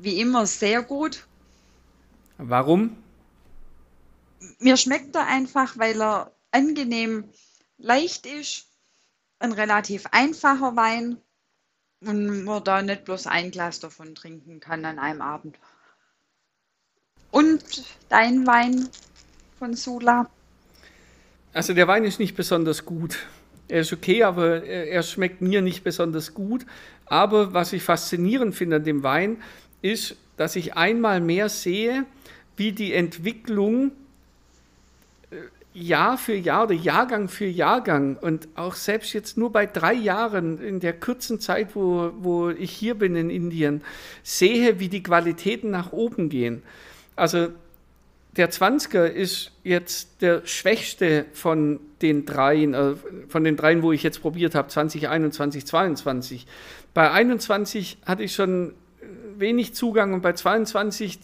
wie 0.00 0.20
immer 0.20 0.46
sehr 0.46 0.82
gut. 0.82 1.26
Warum? 2.38 2.96
Mir 4.58 4.76
schmeckt 4.76 5.14
er 5.14 5.26
einfach, 5.26 5.78
weil 5.78 6.00
er 6.00 6.32
angenehm 6.50 7.24
leicht 7.76 8.26
ist, 8.26 8.66
ein 9.38 9.52
relativ 9.52 10.06
einfacher 10.10 10.74
Wein 10.74 11.18
und 12.00 12.44
man 12.44 12.64
da 12.64 12.82
nicht 12.82 13.04
bloß 13.04 13.26
ein 13.26 13.50
Glas 13.50 13.80
davon 13.80 14.14
trinken 14.14 14.58
kann 14.60 14.84
an 14.84 14.98
einem 14.98 15.20
Abend. 15.20 15.58
Und 17.30 17.84
dein 18.08 18.46
Wein 18.46 18.88
von 19.58 19.74
Sula? 19.74 20.28
Also 21.52 21.74
der 21.74 21.88
Wein 21.88 22.04
ist 22.04 22.20
nicht 22.20 22.36
besonders 22.36 22.84
gut. 22.84 23.18
Er 23.68 23.80
ist 23.80 23.92
okay, 23.92 24.22
aber 24.24 24.64
er 24.64 25.02
schmeckt 25.02 25.40
mir 25.40 25.62
nicht 25.62 25.84
besonders 25.84 26.34
gut. 26.34 26.66
Aber 27.06 27.52
was 27.52 27.72
ich 27.72 27.82
faszinierend 27.82 28.54
finde 28.54 28.76
an 28.76 28.84
dem 28.84 29.02
Wein, 29.02 29.38
ist, 29.82 30.16
dass 30.36 30.56
ich 30.56 30.74
einmal 30.74 31.20
mehr 31.20 31.48
sehe, 31.48 32.04
wie 32.56 32.72
die 32.72 32.92
Entwicklung 32.92 33.92
äh, 35.30 35.36
Jahr 35.72 36.18
für 36.18 36.34
Jahr 36.34 36.64
oder 36.64 36.74
Jahrgang 36.74 37.28
für 37.28 37.46
Jahrgang 37.46 38.16
und 38.16 38.48
auch 38.54 38.74
selbst 38.74 39.12
jetzt 39.12 39.38
nur 39.38 39.52
bei 39.52 39.66
drei 39.66 39.94
Jahren 39.94 40.60
in 40.60 40.80
der 40.80 40.92
kurzen 40.92 41.40
Zeit, 41.40 41.74
wo, 41.74 42.12
wo 42.20 42.50
ich 42.50 42.70
hier 42.70 42.94
bin 42.94 43.16
in 43.16 43.30
Indien, 43.30 43.82
sehe, 44.22 44.80
wie 44.80 44.88
die 44.88 45.02
Qualitäten 45.02 45.70
nach 45.70 45.92
oben 45.92 46.28
gehen. 46.28 46.62
Also 47.16 47.48
der 48.36 48.50
20er 48.50 49.04
ist 49.06 49.52
jetzt 49.64 50.22
der 50.22 50.46
schwächste 50.46 51.26
von 51.32 51.80
den 52.00 52.26
dreien, 52.26 52.74
äh, 52.74 52.94
von 53.28 53.44
den 53.44 53.56
dreien, 53.56 53.82
wo 53.82 53.92
ich 53.92 54.02
jetzt 54.02 54.20
probiert 54.20 54.54
habe, 54.54 54.68
2021, 54.68 55.66
22. 55.66 56.46
Bei 56.94 57.10
21 57.10 57.98
hatte 58.06 58.22
ich 58.22 58.34
schon 58.34 58.74
wenig 59.36 59.74
Zugang 59.74 60.14
und 60.14 60.22
bei 60.22 60.32
22, 60.32 61.18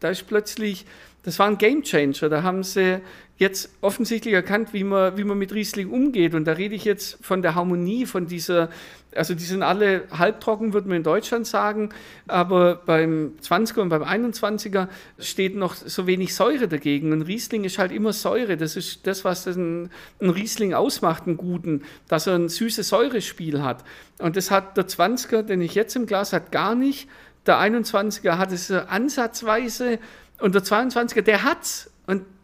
da 0.00 0.08
ist 0.08 0.26
plötzlich, 0.26 0.86
das 1.22 1.38
war 1.38 1.46
ein 1.46 1.58
Game 1.58 1.82
Changer. 1.82 2.28
Da 2.28 2.42
haben 2.42 2.62
sie 2.62 3.00
jetzt 3.40 3.70
offensichtlich 3.80 4.34
erkannt, 4.34 4.74
wie 4.74 4.84
man, 4.84 5.16
wie 5.16 5.24
man 5.24 5.38
mit 5.38 5.54
Riesling 5.54 5.90
umgeht. 5.90 6.34
Und 6.34 6.44
da 6.44 6.52
rede 6.52 6.74
ich 6.74 6.84
jetzt 6.84 7.24
von 7.24 7.40
der 7.40 7.54
Harmonie, 7.54 8.04
von 8.04 8.26
dieser, 8.26 8.68
also 9.14 9.32
die 9.32 9.44
sind 9.44 9.62
alle 9.62 10.02
halbtrocken, 10.10 10.74
würde 10.74 10.88
man 10.88 10.98
in 10.98 11.02
Deutschland 11.02 11.46
sagen, 11.46 11.88
aber 12.28 12.82
beim 12.84 13.32
20er 13.42 13.80
und 13.80 13.88
beim 13.88 14.02
21er 14.02 14.88
steht 15.18 15.56
noch 15.56 15.74
so 15.74 16.06
wenig 16.06 16.34
Säure 16.34 16.68
dagegen. 16.68 17.12
Und 17.12 17.22
Riesling 17.22 17.64
ist 17.64 17.78
halt 17.78 17.92
immer 17.92 18.12
Säure. 18.12 18.58
Das 18.58 18.76
ist 18.76 19.06
das, 19.06 19.24
was 19.24 19.46
ein, 19.46 19.88
Riesling 20.20 20.74
ausmacht, 20.74 21.26
einen 21.26 21.38
guten, 21.38 21.84
dass 22.08 22.26
er 22.26 22.34
ein 22.34 22.50
süßes 22.50 22.90
Säurespiel 22.90 23.62
hat. 23.62 23.84
Und 24.18 24.36
das 24.36 24.50
hat 24.50 24.76
der 24.76 24.86
20er, 24.86 25.40
den 25.40 25.62
ich 25.62 25.74
jetzt 25.74 25.96
im 25.96 26.04
Glas 26.04 26.34
hat, 26.34 26.52
gar 26.52 26.74
nicht. 26.74 27.08
Der 27.46 27.56
21er 27.56 28.36
hat 28.36 28.52
es 28.52 28.70
ansatzweise 28.70 29.98
und 30.40 30.54
der 30.54 30.62
22er, 30.62 31.22
der 31.22 31.42
hat's. 31.42 31.90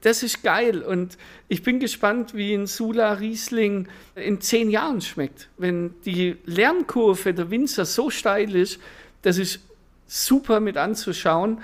Das 0.07 0.23
ist 0.23 0.45
geil. 0.45 0.83
Und 0.83 1.19
ich 1.49 1.65
bin 1.65 1.81
gespannt, 1.81 2.33
wie 2.33 2.55
ein 2.55 2.69
Sula 2.69 3.15
Riesling 3.15 3.89
in 4.15 4.41
zehn 4.41 4.71
Jahren 4.71 5.01
schmeckt. 5.01 5.49
Wenn 5.59 5.95
die 6.05 6.37
Lernkurve 6.45 7.35
der 7.35 7.51
Winzer 7.51 7.85
so 7.85 8.09
steil 8.09 8.55
ist, 8.55 8.79
das 9.23 9.37
ist 9.37 9.59
super 10.07 10.61
mit 10.61 10.77
anzuschauen. 10.77 11.59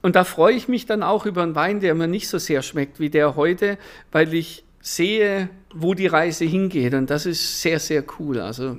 Und 0.00 0.14
da 0.14 0.22
freue 0.22 0.54
ich 0.54 0.68
mich 0.68 0.86
dann 0.86 1.02
auch 1.02 1.26
über 1.26 1.42
einen 1.42 1.56
Wein, 1.56 1.80
der 1.80 1.96
mir 1.96 2.06
nicht 2.06 2.28
so 2.28 2.38
sehr 2.38 2.62
schmeckt 2.62 3.00
wie 3.00 3.10
der 3.10 3.34
heute, 3.34 3.78
weil 4.12 4.32
ich 4.32 4.62
sehe, 4.80 5.48
wo 5.74 5.94
die 5.94 6.06
Reise 6.06 6.44
hingeht. 6.44 6.94
Und 6.94 7.10
das 7.10 7.26
ist 7.26 7.62
sehr, 7.62 7.80
sehr 7.80 8.04
cool. 8.20 8.38
Also 8.38 8.76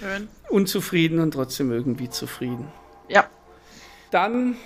Schön. 0.00 0.28
unzufrieden 0.48 1.20
und 1.20 1.32
trotzdem 1.32 1.70
irgendwie 1.72 2.08
zufrieden. 2.08 2.68
Ja, 3.10 3.28
dann 4.10 4.56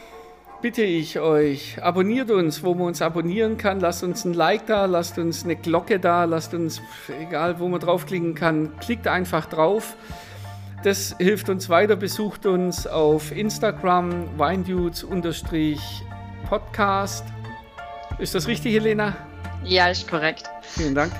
bitte 0.62 0.82
ich 0.82 1.18
euch, 1.18 1.82
abonniert 1.82 2.30
uns, 2.30 2.62
wo 2.62 2.74
man 2.74 2.86
uns 2.88 3.00
abonnieren 3.02 3.56
kann. 3.56 3.80
Lasst 3.80 4.04
uns 4.04 4.24
ein 4.24 4.34
Like 4.34 4.66
da, 4.66 4.84
lasst 4.84 5.18
uns 5.18 5.42
eine 5.44 5.56
Glocke 5.56 5.98
da, 5.98 6.24
lasst 6.24 6.52
uns, 6.54 6.80
egal 7.20 7.58
wo 7.60 7.68
man 7.68 7.80
draufklicken 7.80 8.34
kann, 8.34 8.78
klickt 8.78 9.08
einfach 9.08 9.46
drauf. 9.46 9.96
Das 10.82 11.14
hilft 11.18 11.50
uns 11.50 11.68
weiter. 11.68 11.96
Besucht 11.96 12.46
uns 12.46 12.86
auf 12.86 13.36
Instagram, 13.36 14.38
winedudes-podcast. 14.38 17.24
Ist 18.18 18.34
das 18.34 18.48
richtig, 18.48 18.72
Helena? 18.74 19.14
Ja, 19.64 19.88
ist 19.88 20.08
korrekt. 20.08 20.48
Vielen 20.62 20.94
Dank. 20.94 21.12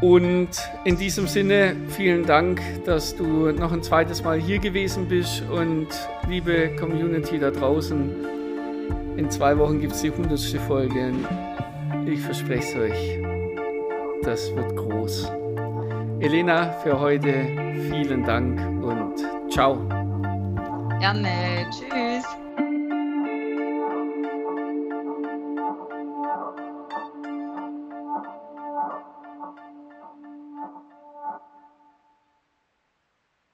Und 0.00 0.48
in 0.84 0.98
diesem 0.98 1.26
Sinne 1.26 1.74
vielen 1.88 2.26
Dank, 2.26 2.60
dass 2.84 3.16
du 3.16 3.50
noch 3.52 3.72
ein 3.72 3.82
zweites 3.82 4.22
Mal 4.22 4.38
hier 4.38 4.58
gewesen 4.58 5.08
bist 5.08 5.42
und 5.50 5.88
liebe 6.28 6.74
Community 6.76 7.38
da 7.38 7.50
draußen, 7.50 9.16
in 9.16 9.30
zwei 9.30 9.56
Wochen 9.58 9.80
gibt 9.80 9.94
es 9.94 10.02
die 10.02 10.10
hundertste 10.10 10.58
Folge. 10.60 11.12
Ich 12.06 12.20
verspreche 12.20 12.62
es 12.62 12.92
euch, 12.92 13.20
das 14.22 14.54
wird 14.54 14.76
groß. 14.76 15.30
Elena, 16.20 16.72
für 16.82 16.98
heute 16.98 17.32
vielen 17.90 18.24
Dank 18.24 18.58
und 18.82 19.52
ciao. 19.52 19.76
Gerne, 20.98 21.66
tschüss. 21.70 22.24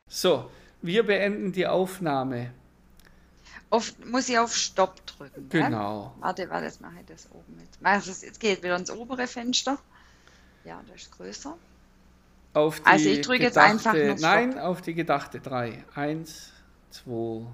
So, 0.08 0.44
wir 0.82 1.04
beenden 1.04 1.52
die 1.52 1.66
Aufnahme. 1.66 2.52
Auf, 3.72 3.94
muss 4.04 4.28
ich 4.28 4.38
auf 4.38 4.54
Stopp 4.54 5.06
drücken. 5.06 5.48
Genau. 5.48 6.12
Ja? 6.16 6.22
Warte, 6.26 6.50
warte, 6.50 6.66
jetzt 6.66 6.82
mache 6.82 6.96
ich 7.00 7.06
das 7.06 7.26
oben 7.32 7.56
mit. 7.56 7.68
Also 7.82 8.10
jetzt 8.10 8.38
geht 8.38 8.62
wieder 8.62 8.76
ins 8.76 8.90
obere 8.90 9.26
Fenster. 9.26 9.78
Ja, 10.62 10.82
das 10.88 11.00
ist 11.00 11.12
größer. 11.16 11.56
Auf 12.52 12.80
die 12.80 12.86
also 12.86 13.08
ich 13.08 13.22
drücke 13.22 13.44
jetzt 13.44 13.56
einfach 13.56 13.94
nur 13.94 14.14
Nein, 14.16 14.58
auf 14.58 14.82
die 14.82 14.92
gedachte 14.92 15.40
3. 15.40 15.86
1, 15.94 16.52
2, 16.90 17.46